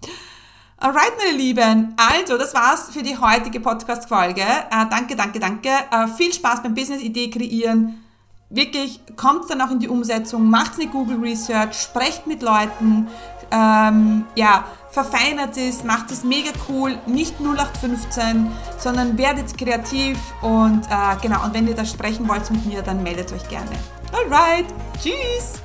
Alright, 0.78 1.12
meine 1.16 1.36
Lieben. 1.36 1.94
Also, 1.96 2.36
das 2.36 2.54
war's 2.54 2.90
für 2.90 3.04
die 3.04 3.16
heutige 3.16 3.60
Podcast-Folge. 3.60 4.42
Äh, 4.42 4.86
danke, 4.90 5.14
danke, 5.14 5.38
danke. 5.38 5.68
Äh, 5.68 6.08
viel 6.08 6.32
Spaß 6.32 6.62
beim 6.62 6.74
Business-Idee 6.74 7.30
kreieren. 7.30 8.02
Wirklich, 8.50 9.00
kommt 9.16 9.48
dann 9.48 9.60
auch 9.60 9.70
in 9.70 9.78
die 9.78 9.88
Umsetzung, 9.88 10.50
macht 10.50 10.74
eine 10.74 10.90
Google 10.90 11.20
Research, 11.20 11.74
sprecht 11.74 12.26
mit 12.26 12.42
Leuten, 12.42 13.08
ähm, 13.50 14.26
ja, 14.34 14.64
verfeinert 14.90 15.56
es, 15.56 15.84
macht 15.84 16.10
es 16.10 16.24
mega 16.24 16.50
cool, 16.68 16.98
nicht 17.06 17.40
0815, 17.40 18.50
sondern 18.78 19.16
werdet 19.16 19.56
kreativ 19.56 20.18
und 20.42 20.82
äh, 20.86 21.16
genau, 21.22 21.44
und 21.44 21.54
wenn 21.54 21.66
ihr 21.66 21.74
da 21.74 21.84
sprechen 21.84 22.28
wollt 22.28 22.50
mit 22.50 22.66
mir, 22.66 22.82
dann 22.82 23.02
meldet 23.02 23.32
euch 23.32 23.48
gerne. 23.48 23.70
Alright, 24.12 24.66
tschüss! 25.00 25.62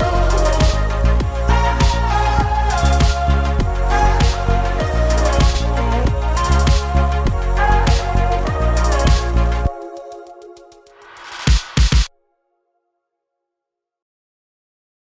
Oh. 0.00 0.37